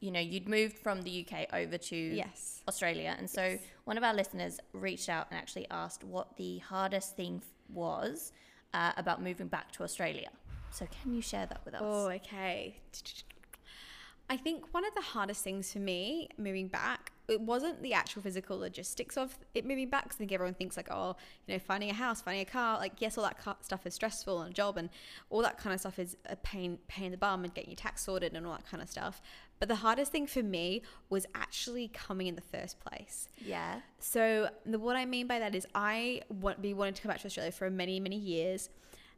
[0.00, 2.62] you know, you'd moved from the UK over to Yes.
[2.68, 3.14] Australia.
[3.18, 3.60] And so, Yes.
[3.84, 8.32] one of our listeners reached out and actually asked what the hardest thing was
[8.74, 10.30] uh, about moving back to Australia.
[10.70, 11.80] So, can you share that with us?
[11.82, 12.76] Oh, okay.
[14.30, 18.20] I think one of the hardest things for me moving back, it wasn't the actual
[18.20, 20.04] physical logistics of it moving back.
[20.04, 22.76] 'cause I think everyone thinks like, oh, you know, finding a house, finding a car,
[22.78, 24.90] like yes, all that stuff is stressful and a job and
[25.30, 27.76] all that kind of stuff is a pain, pain in the bum and getting your
[27.76, 29.22] tax sorted and all that kind of stuff.
[29.58, 33.28] But the hardest thing for me was actually coming in the first place.
[33.44, 33.80] Yeah.
[33.98, 37.20] So the, what I mean by that is I want be wanting to come back
[37.20, 38.70] to Australia for many many years.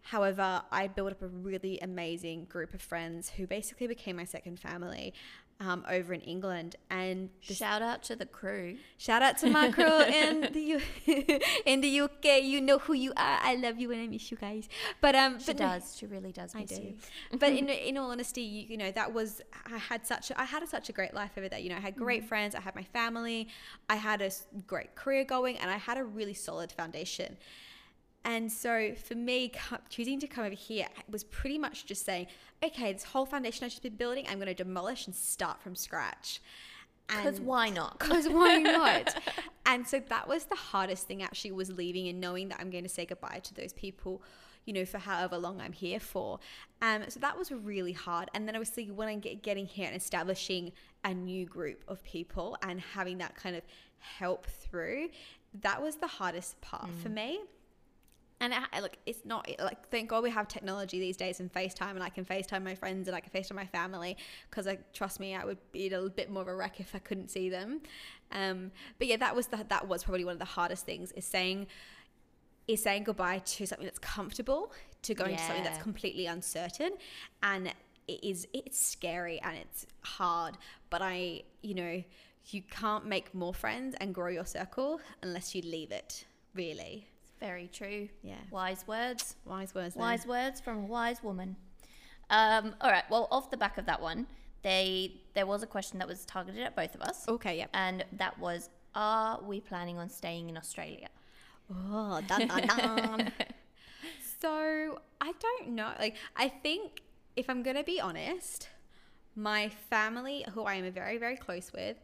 [0.02, 4.58] However, I built up a really amazing group of friends who basically became my second
[4.58, 5.12] family.
[5.60, 6.76] Um, over in England.
[6.88, 8.76] And Shout out to the crew.
[8.96, 12.42] Shout out to my crew in the U- in the UK.
[12.42, 13.38] You know who you are.
[13.42, 14.68] I love you and I miss you guys.
[15.00, 15.96] But um, She but does.
[15.98, 16.74] She really does I do.
[16.76, 16.94] you.
[17.38, 19.42] but in in all honesty, you, you know that was
[19.72, 21.58] I had such a, I had such a great life over there.
[21.58, 22.54] You know, I had great friends.
[22.54, 23.48] I had my family.
[23.88, 24.30] I had a
[24.66, 27.36] great career going, and I had a really solid foundation.
[28.24, 29.52] And so for me,
[29.88, 32.26] choosing to come over here was pretty much just saying,
[32.62, 35.74] okay, this whole foundation I've just been building, I'm going to demolish and start from
[35.74, 36.40] scratch.
[37.08, 37.98] Because why not?
[37.98, 39.16] because why not?
[39.66, 42.84] and so that was the hardest thing actually was leaving and knowing that I'm going
[42.84, 44.22] to say goodbye to those people,
[44.64, 46.38] you know, for however long I'm here for.
[46.82, 48.30] Um, so that was really hard.
[48.34, 50.72] And then obviously when I get getting here and establishing
[51.04, 53.62] a new group of people and having that kind of
[53.98, 55.08] help through,
[55.62, 57.40] that was the hardest part for me.
[58.40, 61.52] And I, I- look, it's not like thank God we have technology these days and
[61.52, 64.16] FaceTime, and I can FaceTime my friends and I can FaceTime my family
[64.48, 66.94] because I trust me, I would be a little bit more of a wreck if
[66.94, 67.80] I couldn't see them.
[68.32, 71.24] Um, but yeah, that was the, that was probably one of the hardest things is
[71.24, 71.66] saying
[72.68, 74.72] is saying goodbye to something that's comfortable
[75.02, 76.92] to going to something that's completely uncertain,
[77.42, 77.68] and
[78.08, 80.56] it is it's scary and it's hard.
[80.88, 82.02] But I, you know,
[82.46, 86.24] you can't make more friends and grow your circle unless you leave it.
[86.54, 87.06] Really,
[87.40, 88.08] Very true.
[88.22, 88.34] yeah.
[88.50, 89.36] Wise words.
[89.44, 89.94] Wise words.
[89.94, 90.02] there.
[90.02, 91.56] Wise words from a wise woman.
[92.28, 93.04] Um, all right.
[93.10, 94.26] Well, off the back of that one,
[94.62, 97.66] they there was a question that was targeted at both of us, Okay, yeah.
[97.72, 101.08] and that was, are we planning on staying in Australia?
[101.72, 103.32] Oh, dun, dun, dun.
[104.42, 105.92] so I don't know.
[105.98, 107.00] Like, I think
[107.36, 108.68] if I'm gonna be honest,
[109.34, 111.96] my family, who I am very, very close with,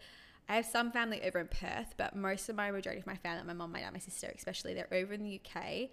[0.49, 3.43] I have some family over in Perth, but most of my majority of my family,
[3.45, 5.89] my mom, my dad, my sister, especially, they're over in the UK.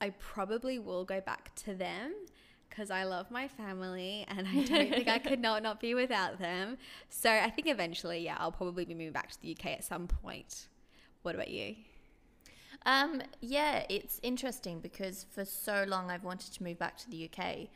[0.00, 2.12] I probably will go back to them
[2.68, 6.38] because I love my family and I don't think I could not not be without
[6.38, 6.76] them.
[7.08, 10.06] So I think eventually, yeah, I'll probably be moving back to the UK at some
[10.06, 10.68] point.
[11.22, 11.76] What about you?
[12.84, 17.28] Um, yeah, it's interesting because for so long I've wanted to move back to the
[17.30, 17.68] UK,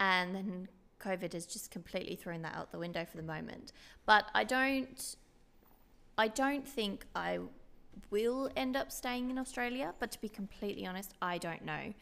[0.00, 0.68] and then
[1.00, 3.72] COVID has just completely thrown that out the window for the moment.
[4.06, 5.16] But I don't,
[6.18, 7.40] I don't think I
[8.10, 9.94] will end up staying in Australia.
[9.98, 11.94] But to be completely honest, I don't know.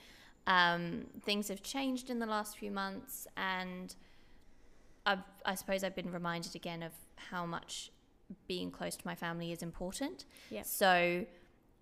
[0.46, 3.94] Um, things have changed in the last few months, and
[5.06, 7.90] I've, I suppose I've been reminded again of how much
[8.46, 10.26] being close to my family is important.
[10.50, 10.62] Yeah.
[10.62, 11.24] So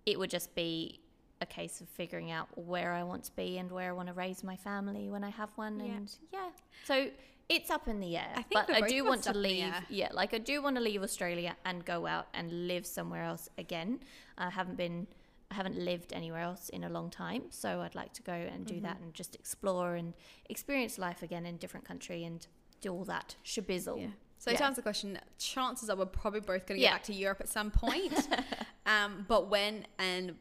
[0.05, 1.01] it would just be
[1.41, 4.13] a case of figuring out where I want to be and where I want to
[4.13, 5.79] raise my family when I have one.
[5.79, 5.85] Yeah.
[5.85, 6.49] And yeah,
[6.85, 7.09] so
[7.49, 8.31] it's up in the air.
[8.35, 9.73] I think but I do want to up in the leave.
[9.89, 13.49] Yeah, like I do want to leave Australia and go out and live somewhere else
[13.57, 13.99] again.
[14.37, 15.07] I haven't been.
[15.51, 18.65] I haven't lived anywhere else in a long time, so I'd like to go and
[18.65, 18.83] do Mm-hmm.
[18.85, 20.13] that and just explore and
[20.49, 22.47] experience life again in a different country and
[22.81, 23.99] do all that shabizzle.
[24.01, 24.07] Yeah.
[24.39, 24.57] So Yeah.
[24.57, 26.89] to answer the question, chances are we're probably both going to Yeah.
[26.89, 28.27] get back to Europe at some point.
[28.87, 30.35] um, but when and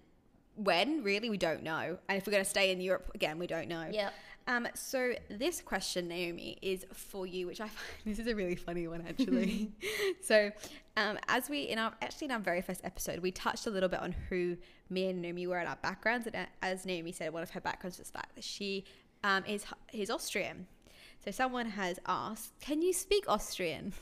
[0.56, 1.98] when really we don't know.
[2.08, 3.88] And if we're going to stay in Europe again, we don't know.
[3.90, 4.10] Yeah.
[4.46, 8.56] Um, so this question, Naomi, is for you, which I find this is a really
[8.56, 9.72] funny one actually.
[10.22, 10.50] so,
[10.96, 13.88] um, as we in our actually in our very first episode, we touched a little
[13.88, 14.56] bit on who
[14.90, 17.60] me and Naomi were and our backgrounds, and uh, as Naomi said, one of her
[17.60, 18.84] backgrounds was the fact that she
[19.24, 20.66] um, is is Austrian.
[21.24, 23.92] So someone has asked, "Can you speak Austrian?"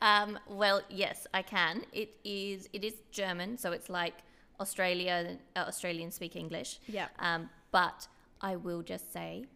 [0.00, 1.84] Um, well, yes, I can.
[1.92, 4.14] It is it is German, so it's like
[4.60, 6.78] Australia uh, Australians speak English.
[6.86, 7.08] Yeah.
[7.18, 8.08] Um, but
[8.42, 9.46] I will just say,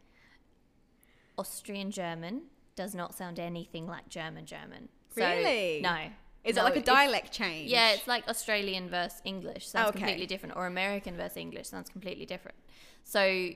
[1.38, 2.42] Austrian German
[2.76, 4.88] does not sound anything like German German.
[5.14, 5.80] So, Really?
[5.82, 5.96] No.
[6.44, 7.70] Is No, it like a dialect change?
[7.70, 9.98] Yeah, it's like Australian versus English sounds Okay.
[9.98, 12.56] completely different, or American versus English sounds completely different.
[13.02, 13.50] So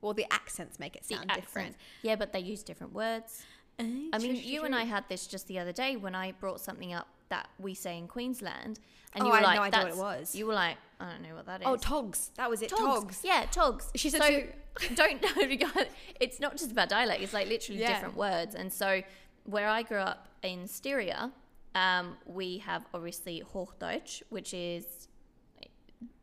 [0.00, 1.76] Well, the accents make it sound different.
[2.02, 3.42] yeah, but they use different words.
[3.80, 4.74] Oh, I true, mean, true, you and.
[4.74, 7.98] I had this just the other day when I brought something up that we say
[7.98, 8.80] in Queensland,
[9.14, 10.34] and Oh, you were I had like, no idea what it was.
[10.34, 12.30] You were like, "I don't know what that is." Oh, togs.
[12.36, 12.68] That was it.
[12.70, 12.82] togs.
[12.82, 13.20] Togs.
[13.24, 13.90] Yeah, togs.
[13.94, 14.42] She said so.
[14.94, 15.84] don't know.
[16.20, 17.22] It's not just about dialect.
[17.22, 17.94] It's like literally Yeah.
[17.94, 18.54] different words.
[18.54, 19.02] And so,
[19.44, 21.32] where I grew up in Styria,
[21.74, 25.08] um, we have obviously Hochdeutsch, which is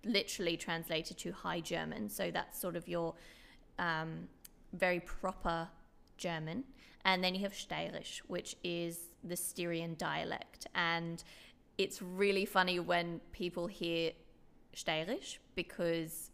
[0.03, 2.09] literally translated to High German.
[2.09, 3.15] So that's sort of your
[3.79, 4.27] um,
[4.73, 5.67] very proper
[6.17, 6.63] German.
[7.05, 10.67] And then you have Steirisch, which is the Styrian dialect.
[10.75, 11.23] And
[11.77, 14.11] it's really funny when people hear
[14.75, 16.31] Steirisch because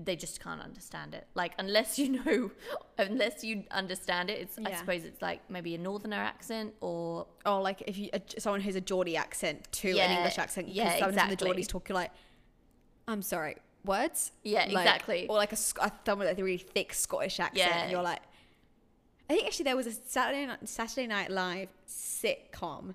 [0.00, 1.26] they just can't understand it.
[1.34, 2.50] Like unless you know,
[2.98, 7.60] unless you understand it, it's I suppose it's like maybe a northerner accent or Or
[7.60, 10.68] like if you uh, someone who's a Geordie accent to an English accent.
[10.68, 11.34] yeah, when exactly.
[11.36, 12.12] the Geordies talk, you're like,
[13.08, 14.30] I'm sorry, words?
[14.44, 15.26] Yeah, Like- exactly.
[15.28, 17.82] Or like a uh, someone with like a really thick Scottish accent, Yeah.
[17.82, 18.20] and you're like,
[19.28, 22.94] I think actually there was a Saturday Night, Saturday Night Live sitcom,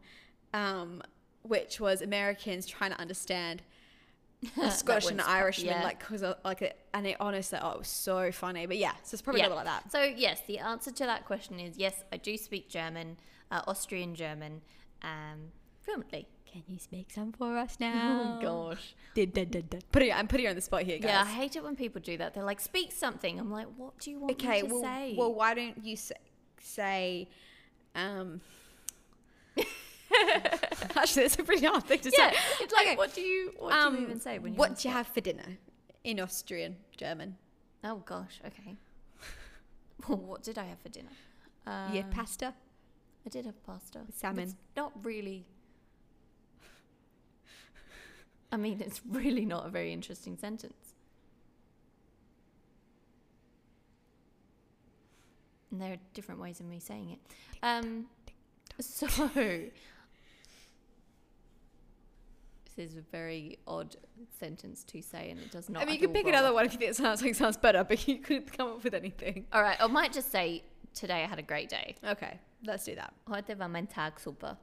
[0.54, 1.02] um,
[1.44, 3.62] which was Americans trying to understand
[4.62, 5.84] a Scottish and Irishman, yeah.
[5.84, 8.66] like, cause of, like, it, and it honestly, oh, it was so funny.
[8.66, 9.48] But yeah, so it's probably Yeah.
[9.48, 9.92] a little like that.
[9.92, 12.04] So yes, the answer to that question is yes.
[12.12, 13.18] I do speak German,
[13.52, 14.62] uh, Austrian German,
[15.02, 16.28] um, fluently.
[16.54, 18.38] Can you speak some for us now?
[18.40, 18.94] Oh gosh.
[19.16, 19.84] Did, did, did.
[19.92, 21.10] Put it, I'm putting you on the spot here, guys.
[21.10, 22.36] Yeah, I hate it when people do that.
[22.36, 23.40] They're like, speak something.
[23.40, 25.16] I'm like, what do you want okay, me to well, say?
[25.18, 26.14] well, why don't you say,
[26.62, 27.28] say
[27.96, 28.42] um,
[30.96, 32.38] actually, that's a pretty hard thing to yeah, say.
[32.62, 32.96] it's like, Okay.
[32.98, 35.22] what do you what do you even say when you what do you have for
[35.22, 35.58] dinner
[36.04, 37.38] in Austrian German?
[37.84, 38.76] Oh gosh, okay.
[40.08, 41.10] well, what did I have for dinner?
[41.92, 42.54] You have pasta.
[43.26, 44.02] I did have pasta.
[44.06, 44.44] With salmon.
[44.44, 45.46] It's not really.
[48.54, 50.94] I mean, it's really not a very interesting sentence.
[55.72, 57.20] And there are different ways of me saying it.
[57.64, 58.06] Um,
[58.80, 59.72] so, this
[62.78, 63.96] is a very odd
[64.40, 65.82] sentence to say, and it does not.
[65.82, 67.84] I mean, you can pick another one if you think it sounds like sounds better,
[67.84, 69.48] but you couldn't come up with anything.
[69.52, 70.64] All right, I might just say
[70.94, 71.96] today I had a great day.
[72.08, 73.16] Okay, let's do that.
[73.28, 74.56] Heute war mein Tag super.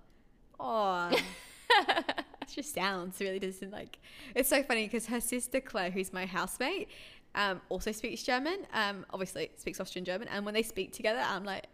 [0.60, 1.10] Oh,
[2.54, 3.98] just sounds really doesn't like.
[4.34, 6.88] It's so funny because her sister Claire, who's my housemate,
[7.34, 8.66] um, also speaks German.
[8.72, 11.66] Um, obviously speaks Austrian German, and when they speak together, I'm like,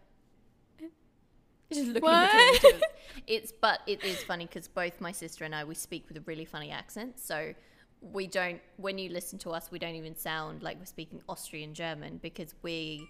[1.71, 2.53] Just looking What?
[2.53, 2.83] between the two.
[3.27, 6.21] It's but it is funny because both my sister and I we speak with a
[6.21, 7.19] really funny accent.
[7.19, 7.53] So
[8.01, 11.73] we don't when you listen to us, we don't even sound like we're speaking Austrian
[11.73, 13.07] German because we.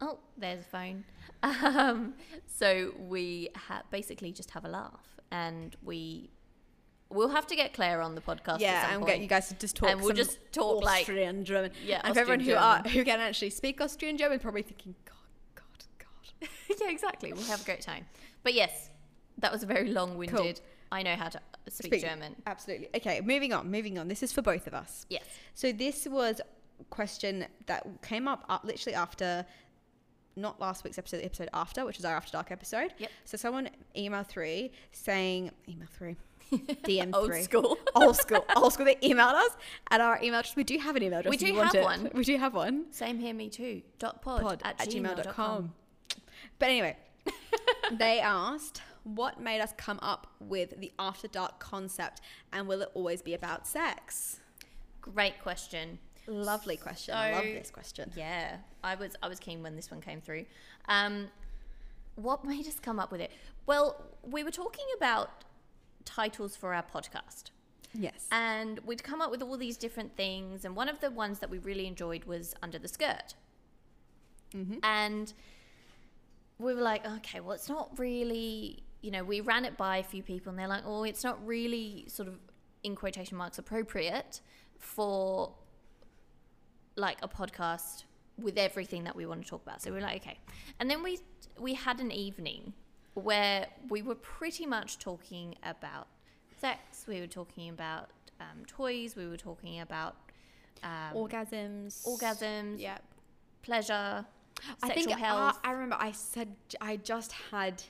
[0.00, 1.04] Oh, there's a phone.
[1.42, 2.14] Um,
[2.46, 6.28] so we ha- basically just have a laugh, and we
[7.10, 8.60] we'll have to get Claire on the podcast.
[8.60, 9.12] yeah, and point.
[9.12, 9.90] get you guys to just talk.
[9.90, 11.72] And we'll some just talk, like- Austrian German.
[11.84, 14.94] Yeah, and for everyone who Austrian are who can actually speak Austrian German, probably thinking,
[15.04, 15.14] God,
[15.54, 16.08] God,
[16.40, 16.48] God.
[16.80, 17.32] yeah, exactly.
[17.32, 18.06] We'll have a great time.
[18.42, 18.90] But yes,
[19.38, 20.60] that was a very long-winded.
[20.92, 22.02] I know how to speak, Speak.
[22.02, 22.34] German.
[22.46, 22.88] Absolutely.
[22.96, 23.70] Okay, moving on.
[23.70, 24.08] Moving on.
[24.08, 25.06] This is for both of us.
[25.08, 25.24] Yes.
[25.54, 26.40] So this was
[26.80, 29.46] a question that came up, up literally after,
[30.36, 32.92] not last week's episode, the episode after, which is our After Dark episode.
[32.98, 33.10] Yep.
[33.24, 36.16] So someone email three saying email three,
[36.84, 37.42] DM Old three.
[37.42, 37.78] school.
[37.94, 38.86] old school, old school.
[38.86, 39.56] They emailed us
[39.90, 40.56] at our email address.
[40.56, 41.30] We do have an email address.
[41.30, 41.82] We do have it.
[41.82, 42.10] one.
[42.14, 42.86] We do have one.
[42.92, 43.82] Same here, me too.
[43.98, 45.16] Dot pod, Pod at, gmail.com.
[45.16, 45.72] gmail.com.
[46.58, 46.96] But anyway,
[47.92, 52.20] they asked what made us come up with the After Dark concept,
[52.52, 54.40] and will it always be about sex?
[55.00, 55.98] Great question.
[56.26, 57.14] Lovely question.
[57.14, 58.12] I love this question.
[58.16, 60.44] Yeah, I was I was keen when this one came through.
[60.88, 61.28] Um,
[62.16, 63.32] what made us come up with it?
[63.66, 65.30] Well, we were talking about
[66.04, 67.50] titles for our podcast.
[67.92, 68.26] Yes.
[68.30, 71.50] And we'd come up with all these different things, and one of the ones that
[71.50, 73.34] we really enjoyed was Under the Skirt.
[74.54, 74.78] Mm-hmm.
[74.82, 75.32] And
[76.58, 80.04] we were like, okay, well, it's not really, you know, we ran it by a
[80.04, 82.38] few people, and they're like, oh, it's not really sort of
[82.82, 84.40] in quotation marks appropriate
[84.78, 85.52] for
[86.96, 88.04] like a podcast
[88.38, 89.82] with everything that we want to talk about.
[89.82, 90.38] So we were like, okay.
[90.78, 91.18] And then we
[91.58, 92.72] we had an evening
[93.14, 96.06] where we were pretty much talking about
[96.60, 97.04] sex.
[97.08, 99.16] We were talking about um, toys.
[99.16, 100.16] We were talking about
[100.82, 102.04] um, orgasms.
[102.06, 102.98] orgasms, Yeah.
[103.62, 104.24] pleasure,
[104.82, 105.58] I think uh, health.
[105.64, 107.82] I remember I said I just had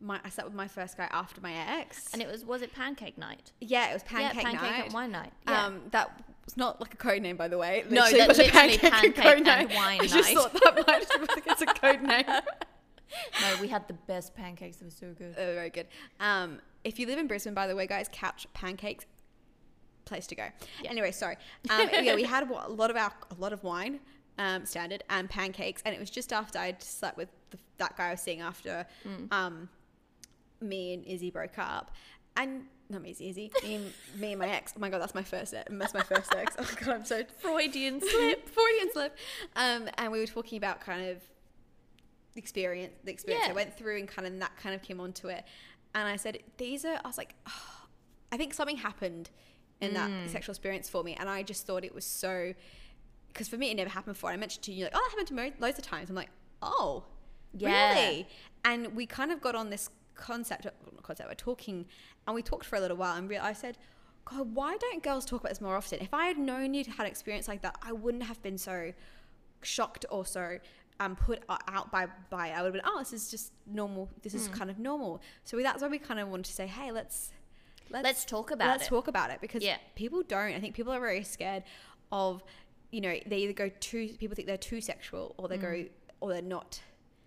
[0.00, 2.12] my I sat with my first guy after my ex.
[2.12, 3.52] and it was was it pancake night?
[3.60, 4.84] yeah, it was pancake, yeah, pancake night.
[4.86, 5.32] and wine night.
[5.46, 5.66] Yeah.
[5.66, 7.80] Um, that was not like a code name, by the way.
[7.80, 9.76] It No, literally that a literally pancake, pancake and name.
[9.76, 10.36] wine I just night.
[10.36, 12.24] thought that might have been it's a code name.
[13.40, 14.78] no, we had the best pancakes.
[14.78, 15.34] They were so good.
[15.38, 15.86] Oh, very good.
[16.20, 19.04] Um, if you live in Brisbane, by the way, guys, Couch Pancakes,
[20.04, 20.46] place to go.
[20.82, 20.90] Yeah.
[20.90, 21.36] Anyway, sorry.
[21.68, 24.00] Um, yeah, we had a lot of our a lot of wine,
[24.38, 28.08] um, standard, and pancakes, and it was just after I'd slept with the, that guy
[28.08, 29.32] I was seeing after, Mm.
[29.32, 29.68] um,
[30.60, 31.90] me and Izzy broke up,
[32.36, 34.72] and not me, Izzy, Izzy, me and, me and my ex.
[34.76, 35.54] Oh my god, that's my first.
[35.54, 36.56] ex- That's my first ex.
[36.58, 39.16] Oh my god, I'm so Freudian slip, Freudian slip.
[39.56, 41.18] Um, and we were talking about kind of
[42.34, 43.52] the experience, the experience Yeah.
[43.52, 45.44] I went through, and kind of that kind of came onto it.
[45.94, 47.00] And I said, these are.
[47.04, 47.86] I was like, oh,
[48.32, 49.30] I think something happened
[49.80, 50.28] in that Mm.
[50.30, 52.54] sexual experience for me, and I just thought it was so.
[53.28, 54.30] Because for me, it never happened before.
[54.30, 56.10] I mentioned to you, like, oh, that happened to me loads of times.
[56.10, 56.30] I'm like,
[56.62, 57.04] oh,
[57.54, 57.94] Yeah.
[57.94, 58.28] really?
[58.64, 61.86] And we kind of got on this concept, not concept, we're talking,
[62.26, 63.78] and we talked for a little while, and re- I said,
[64.26, 66.00] God, why don't girls talk about this more often?
[66.00, 68.92] If I had known you'd had experience like that, I wouldn't have been so
[69.62, 70.58] shocked or so
[71.00, 72.50] um, put out by by.
[72.50, 74.08] I would have been, oh, this is just normal.
[74.22, 74.52] This is Mm.
[74.52, 75.20] kind of normal.
[75.44, 77.32] So we, that's why we kind of wanted to say, hey, let's
[77.90, 78.70] let's Let's talk about it.
[78.70, 78.88] let's it.
[78.90, 79.78] talk about it because Yeah.
[79.96, 80.52] people don't.
[80.54, 81.64] I think people are very scared
[82.12, 82.42] of,
[82.92, 84.08] you know, they either go too.
[84.18, 85.62] People think they're too sexual or they Mm.
[85.62, 85.84] go
[86.20, 86.80] or they're not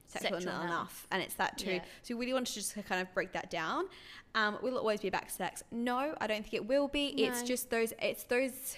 [0.07, 0.63] sexual, Sexual enough.
[0.65, 1.07] enough.
[1.11, 1.71] And it's that too.
[1.73, 1.83] Yeah.
[2.03, 3.89] So we really wanted to just kind of break that down.
[4.35, 5.63] Um, will it always be about sex?
[5.71, 7.07] No, I don't think it will be.
[7.07, 8.77] It's just those, it's those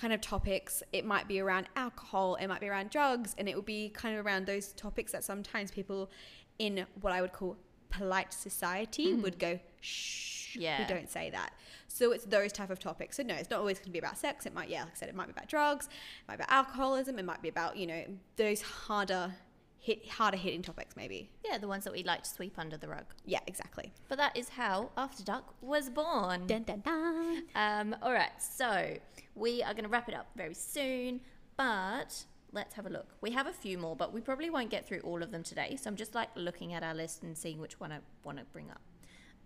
[0.00, 0.82] kind of topics.
[0.92, 4.18] It might be around alcohol, it might be around drugs, and it will be kind
[4.18, 6.10] of around those topics that sometimes people
[6.58, 7.56] in what I would call
[7.90, 9.22] polite society hmm.
[9.22, 10.86] would go, shh, we Yeah.
[10.86, 11.52] don't say that.
[11.88, 13.16] So it's those type of topics.
[13.16, 14.46] So no, it's not always going to be about sex.
[14.46, 16.52] It might, yeah, like I said, it might be about drugs, it might be about
[16.52, 18.04] alcoholism, it might be about you know
[18.36, 19.32] those harder
[19.80, 21.30] hit, harder hitting topics maybe.
[21.44, 23.06] Yeah, the ones that we like to sweep under the rug.
[23.24, 23.92] Yeah, exactly.
[24.08, 26.46] But that is how After Dark was born.
[26.46, 27.42] Dun, dun, dun.
[27.54, 28.96] Um, all right, so
[29.34, 31.20] we are going to wrap it up very soon,
[31.56, 33.08] but let's have a look.
[33.20, 35.76] We have a few more, but we probably won't get through all of them today.
[35.80, 38.44] So I'm just like looking at our list and seeing which one I want to
[38.52, 38.80] bring up.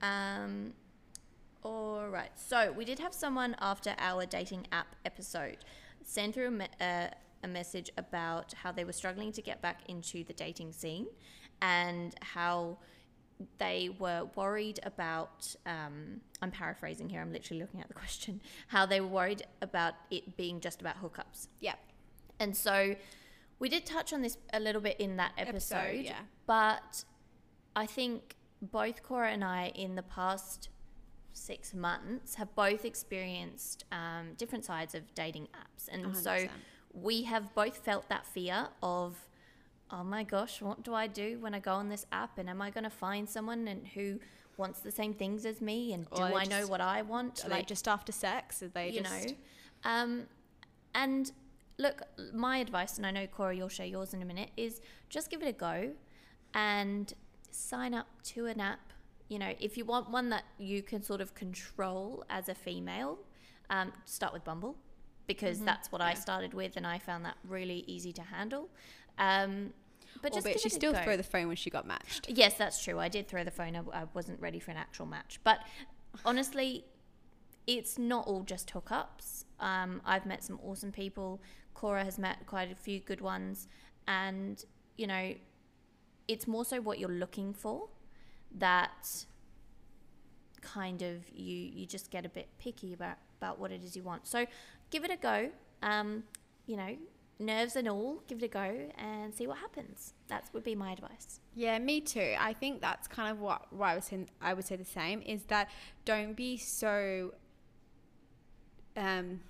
[0.02, 0.72] Um,
[1.62, 5.58] all right, so we did have someone after our dating app episode
[6.04, 7.08] send through a, uh,
[7.44, 11.06] a message about how they were struggling to get back into the dating scene
[11.62, 12.78] and how
[13.58, 18.86] they were worried about um, i'm paraphrasing here i'm literally looking at the question how
[18.86, 21.74] they were worried about it being just about hookups Yeah.
[22.38, 22.94] and so
[23.58, 26.20] we did touch on this a little bit in that episode, Episode, yeah.
[26.46, 27.04] but
[27.76, 30.68] i think both cora and i in the past
[31.32, 36.48] six months have both experienced um, different sides of dating apps and so 100%.
[36.94, 39.28] We have both felt that fear of
[39.90, 42.38] oh my gosh, what do I do when I go on this app?
[42.38, 44.18] And am I going to find someone and who
[44.56, 45.92] wants the same things as me?
[45.92, 47.44] And do I know what I want?
[47.44, 48.62] Are they just after sex?
[48.62, 49.34] Are they you just know.
[49.84, 50.22] Um,
[50.94, 51.30] and
[51.78, 54.80] look, my advice, and I know Cora, you'll share yours in a minute, is
[55.10, 55.90] just give it a go
[56.54, 57.12] and
[57.50, 58.92] sign up to an app.
[59.28, 63.18] You know, if you want one that you can sort of control as a female,
[63.70, 64.76] um, start with Bumble
[65.26, 66.20] because that's what I Mm-hmm.
[66.20, 68.68] started with, and I found that really easy to handle.
[69.18, 69.72] Um,
[70.22, 71.02] but just but she still go.
[71.02, 72.28] throw the phone when she got matched.
[72.28, 72.98] Yes, that's true.
[72.98, 73.74] I did throw the phone.
[73.76, 75.40] I, I wasn't ready for an actual match.
[75.44, 75.58] But
[76.24, 76.84] honestly,
[77.66, 79.44] it's not all just hookups.
[79.60, 81.40] Um, I've met some awesome people.
[81.74, 83.68] Cora has met quite a few good ones.
[84.06, 84.64] And,
[84.96, 85.34] you know,
[86.28, 87.88] it's more so what you're looking for
[88.56, 89.26] that
[90.62, 94.02] kind of you you just get a bit picky about about what it is you
[94.02, 94.26] want.
[94.26, 94.46] So
[94.94, 95.50] give it a go.
[95.82, 96.22] Um,
[96.66, 96.96] you know,
[97.40, 100.14] nerves and all, give it a go and see what happens.
[100.28, 101.40] That would be my advice.
[101.54, 102.34] Yeah, me too.
[102.38, 104.30] I think that's kind of what, what I was saying.
[104.40, 105.68] I would say the same is that
[106.04, 107.34] don't be so.
[108.96, 109.40] Um,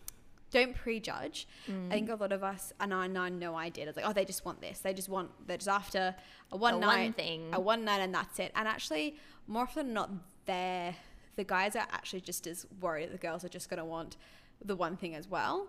[0.51, 1.47] don't prejudge.
[1.69, 1.89] Mm.
[1.89, 3.89] I think a lot of us, and I, know I did.
[3.89, 4.79] It's like, oh, they just want this.
[4.79, 5.31] They just want.
[5.47, 6.15] They're just after
[6.53, 7.51] a one A night, one thing.
[7.53, 8.51] a one night, and that's it.
[8.55, 9.17] And actually,
[9.47, 10.11] more often than not,
[10.47, 10.95] they're
[11.37, 14.17] the guys are actually just as worried that the girls are just going to want
[14.65, 15.69] the one thing as well.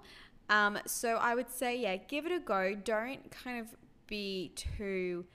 [0.50, 2.76] Um, so I would say, yeah, give it a go.
[2.76, 3.68] Don't kind of
[4.08, 5.26] be too.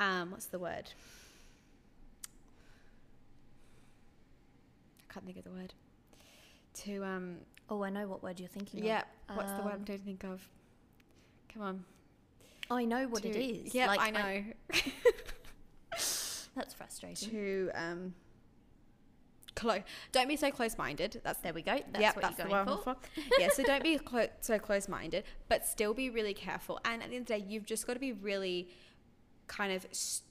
[0.00, 0.90] Um, what's the word?
[5.08, 5.74] I can't think of the word.
[6.84, 7.36] To um,
[7.70, 9.00] Oh, I know what word you're thinking yeah.
[9.00, 9.04] of.
[9.30, 10.48] Yeah, what's the word I'm Um, trying to think of?
[11.52, 11.84] Come on.
[12.70, 13.74] I know what it To- is.
[13.74, 14.44] Yeah, Like, I know.
[16.54, 17.30] that's frustrating.
[17.30, 18.14] to um,
[19.58, 19.82] close.
[20.12, 21.20] Don't be so close-minded.
[21.24, 21.74] That's There we go.
[21.92, 22.96] That's Yep, what that's you're going for.
[23.38, 26.80] yeah, so don't be clo- so close-minded, but still be really careful.
[26.84, 28.68] And at the end of the day, you've just got to be really
[29.46, 30.22] kind of s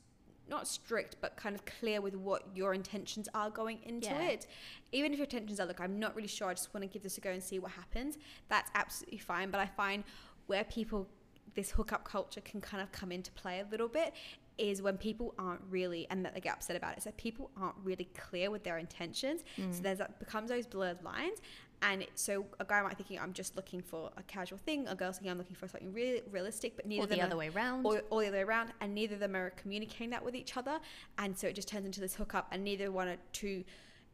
[0.50, 4.22] not strict, but kind of clear with what your intentions are going into Yeah.
[4.30, 4.48] it.
[4.94, 6.48] Even if your intentions are, look, I'm not really sure.
[6.48, 8.18] I just want to give this a go and see what happens.
[8.48, 9.52] That's absolutely fine.
[9.52, 10.06] But I find
[10.46, 11.10] where people
[11.54, 14.14] this hookup culture can kind of come into play a little bit
[14.58, 17.04] is when people aren't really and that they get upset about it.
[17.04, 19.44] So people aren't really clear with their intentions.
[19.58, 19.74] Mm.
[19.74, 21.40] So there's that becomes those blurred lines.
[21.84, 24.88] And so a guy might thinking I'm just looking for a casual thing.
[24.88, 27.24] A girl's thinking I'm looking for something really realistic, but neither Or of them the
[27.24, 27.86] are- other way round.
[27.86, 30.58] or, or the other way around, and neither of them are communicating that with each
[30.58, 30.80] other,
[31.20, 33.64] and so it just turns into this hookup, and neither one are too,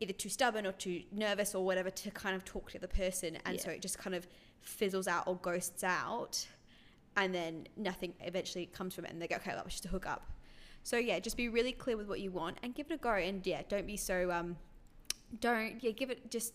[0.01, 3.37] either too stubborn or too nervous or whatever to kind of talk to the person,
[3.45, 4.27] and so it just kind of
[4.59, 6.45] fizzles out or ghosts out,
[7.15, 9.89] and then nothing eventually comes from it, and they go, okay, that was just a
[9.89, 10.25] hookup.
[10.83, 13.13] So yeah, just be really clear with what you want, and give it a go,
[13.13, 14.57] and yeah, don't be so um,
[15.39, 16.53] don't yeah, give it just.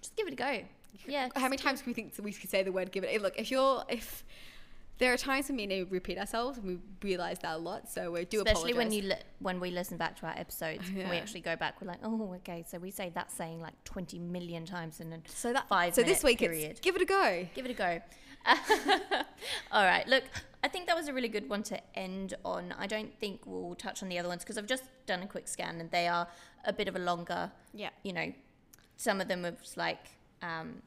[0.00, 0.60] Just give it a go.
[1.06, 1.28] Yeah.
[1.34, 3.22] How many times can we think we could say the word give it?
[3.22, 4.24] Look, if you're if
[4.98, 7.88] there are times when we need to repeat ourselves and we realize that a lot,
[7.90, 11.08] so we do Especially when you li- when we listen back to our episodes, and
[11.08, 11.80] we actually go back.
[11.80, 12.64] We're like, oh, okay.
[12.68, 16.02] So we say that saying like twenty million times in a so that five so
[16.02, 16.80] this week period.
[16.82, 17.46] give it a go.
[17.54, 18.00] give it a go.
[19.72, 20.06] All right.
[20.08, 20.24] Look,
[20.62, 22.74] I think that was a really good one to end on.
[22.78, 25.48] I don't think we'll touch on the other ones because I've just done a quick
[25.48, 26.26] scan and they are
[26.64, 27.50] a bit of a longer.
[27.72, 27.90] Yeah.
[28.02, 28.32] You know,
[28.96, 30.10] some of them are like,
[30.42, 30.82] um,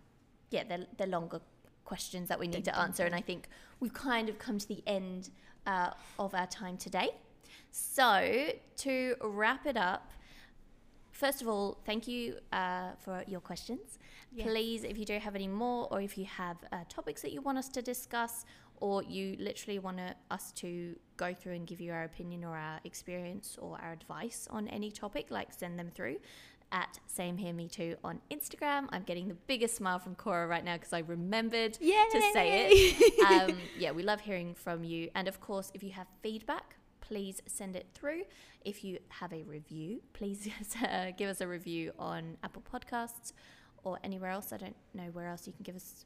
[0.50, 1.40] yeah, they're they're longer
[1.86, 3.48] questions that we need to answer, and I think
[3.80, 5.30] we've kind of come to the end
[5.66, 7.10] uh, of our time today.
[7.72, 10.12] So, to wrap it up,
[11.12, 14.00] first of all, thank you uh, for your questions.
[14.34, 14.48] Yes.
[14.48, 17.42] Please, if you do have any more, or if you have uh, topics that you
[17.42, 18.46] want us to discuss,
[18.78, 22.58] or you literally want to, us to go through and give you our opinion or
[22.58, 26.18] our experience or our advice on any topic, like send them through
[26.72, 28.88] at Same Here Me Too on Instagram.
[28.90, 33.50] I'm getting the biggest smile from Cora right now because I remembered to say it.
[33.50, 35.10] Um, yeah, we love hearing from you.
[35.16, 38.24] And of course, if you have feedback, please send it through.
[38.64, 40.48] If you have a review, please
[40.82, 43.34] uh, give us a review on Apple Podcasts
[43.84, 44.52] or anywhere else.
[44.54, 46.06] I don't know where else you can give us.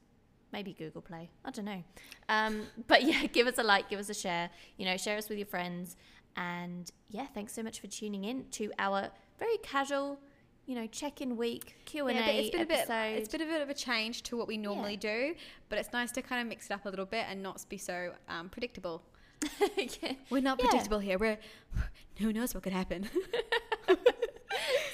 [0.51, 1.30] Maybe Google Play.
[1.43, 1.84] I don't know.
[2.30, 4.49] Um, but yeah, give us a like, give us a share.
[4.78, 5.97] You know, share us with your friends.
[6.38, 9.09] And yeah, thanks so much for tuning in to our
[9.39, 10.19] very casual,
[10.65, 13.17] you know, check-in week Q and Yeah, A it's been a bit episode.
[13.17, 15.36] it's been a bit of a change to what we normally do,
[15.69, 17.78] but it's nice to kind of mix it up a little bit and not be
[17.78, 19.01] so um, predictable.
[19.78, 20.13] yeah.
[20.30, 20.67] We're not Yeah.
[20.69, 21.17] predictable here.
[21.17, 21.38] We're
[22.19, 23.09] who knows what could happen.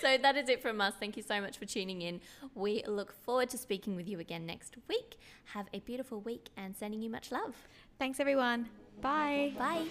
[0.01, 0.95] So that is it from us.
[0.99, 2.21] Thank you so much for tuning in.
[2.55, 5.17] We look forward to speaking with you again next week.
[5.53, 7.55] Have a beautiful week and sending you much love.
[7.99, 8.67] Thanks everyone.
[8.99, 9.53] Bye.
[9.57, 9.85] Bye.